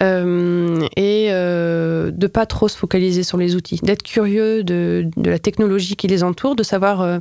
Euh, 0.02 0.80
et 0.96 1.28
euh, 1.30 2.10
de 2.10 2.26
pas 2.26 2.46
trop 2.46 2.68
se 2.68 2.76
focaliser 2.76 3.22
sur 3.22 3.36
les 3.36 3.54
outils, 3.54 3.80
d'être 3.82 4.02
curieux 4.02 4.64
de, 4.64 5.10
la 5.16 5.38
technologie 5.38 5.94
qui 5.94 6.06
les 6.06 6.22
entoure, 6.22 6.56
de 6.56 6.62
savoir 6.62 7.02
euh, 7.02 7.18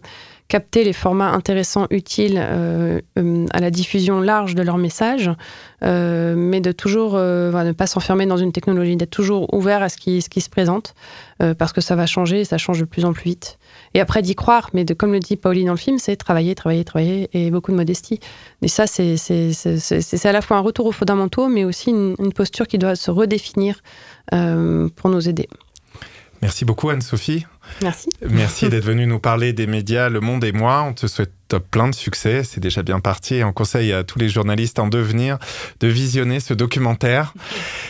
capter 0.50 0.84
les 0.84 0.94
formats 0.94 1.30
intéressants, 1.30 1.86
utiles 1.92 2.38
euh, 2.42 3.00
euh, 3.18 3.46
à 3.52 3.60
la 3.60 3.70
diffusion 3.70 4.20
large 4.20 4.56
de 4.56 4.64
leur 4.64 4.78
message, 4.78 5.30
euh, 5.84 6.34
mais 6.36 6.60
de 6.60 6.72
toujours 6.72 7.14
ne 7.14 7.72
pas 7.72 7.86
s'enfermer 7.86 8.26
dans 8.26 8.36
une 8.36 8.52
technologie, 8.52 8.98
d'être 8.98 9.12
toujours 9.12 9.54
ouvert 9.54 9.84
à 9.84 9.90
ce 9.90 9.98
qui, 9.98 10.22
se 10.22 10.50
présente, 10.50 10.96
parce 11.58 11.72
que 11.72 11.82
ça 11.82 11.96
va 11.96 12.06
changer 12.06 12.44
ça 12.44 12.58
change 12.58 12.80
de 12.80 12.86
plus 12.86 13.06
en 13.06 13.14
plus 13.14 13.26
vite. 13.26 13.60
Et 13.94 14.02
après 14.02 14.22
d'y 14.22 14.36
croire, 14.36 14.72
mais 14.74 14.86
comme 14.86 15.14
le 15.14 15.20
dit 15.20 15.38
Pauline 15.38 15.68
dans 15.68 15.74
le 15.74 15.78
film, 15.78 16.00
c'est 16.00 16.16
travailler, 16.16 16.56
travailler, 16.56 16.84
travailler 16.84 17.30
et 17.34 17.52
beaucoup 17.52 17.72
de 17.72 17.78
modestie. 17.78 18.20
Et 18.64 18.68
ça, 18.68 18.88
c'est 18.88 20.26
à 20.26 20.32
la 20.32 20.42
fois 20.42 20.58
un 20.58 20.62
retour 20.62 20.88
aux 20.88 20.92
fondamentaux, 20.92 21.48
mais 21.48 21.64
aussi 21.64 21.92
une, 21.92 22.34
posture 22.34 22.68
qui 22.68 22.80
doit 22.80 22.96
se 22.96 23.12
redéfinir 23.12 23.82
pour 24.32 25.10
nous 25.10 25.30
aider. 25.30 25.48
Merci 26.42 26.66
beaucoup, 26.66 26.90
Anne-Sophie. 26.90 27.46
Merci. 27.82 28.10
Merci 28.30 28.70
d'être 28.70 28.86
venue 28.86 29.06
nous 29.06 29.20
parler 29.20 29.54
des 29.54 29.68
médias 29.68 30.10
Le 30.10 30.20
Monde 30.20 30.44
et 30.44 30.52
moi. 30.52 30.86
On 30.88 30.94
te 30.94 31.08
souhaite 31.08 31.32
plein 31.58 31.90
de 31.90 31.96
succès. 31.96 32.44
C'est 32.44 32.60
déjà 32.60 32.84
bien 32.84 33.00
parti. 33.00 33.36
Et 33.36 33.44
on 33.44 33.52
conseille 33.52 33.92
à 33.92 34.04
tous 34.04 34.20
les 34.20 34.30
journalistes 34.30 34.80
en 34.80 34.88
devenir 34.88 35.38
de 35.80 35.88
visionner 35.88 36.40
ce 36.40 36.54
documentaire. 36.54 37.34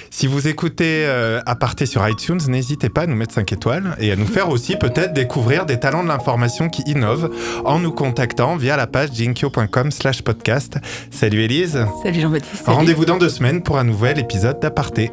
Si 0.10 0.28
vous 0.28 0.48
écoutez 0.48 1.06
euh, 1.06 1.42
Aparté 1.46 1.86
sur 1.86 2.08
iTunes, 2.08 2.40
n'hésitez 2.48 2.90
pas 2.90 3.02
à 3.02 3.08
nous 3.08 3.16
mettre 3.16 3.34
5 3.34 3.52
étoiles 3.52 3.96
et 4.00 4.12
à 4.12 4.16
nous 4.16 4.28
faire 4.28 4.50
aussi 4.50 4.76
peut-être 4.76 5.14
découvrir 5.14 5.66
des 5.66 5.80
talents 5.80 6.04
de 6.04 6.08
l'information 6.08 6.70
qui 6.70 6.84
innovent 6.84 7.32
en 7.66 7.80
nous 7.80 7.92
contactant 7.92 8.56
via 8.56 8.78
la 8.78 8.88
page 8.88 9.10
jinkyo.com 9.14 9.92
slash 9.92 10.22
podcast. 10.22 10.78
Salut 11.12 11.42
Élise. 11.42 11.86
Salut 12.04 12.22
Jean-Baptiste. 12.22 12.64
Rendez-vous 12.66 13.06
dans 13.06 13.18
deux 13.18 13.30
semaines 13.30 13.62
pour 13.62 13.78
un 13.78 13.84
nouvel 13.84 14.20
épisode 14.20 14.60
d'Aparté. 14.60 15.12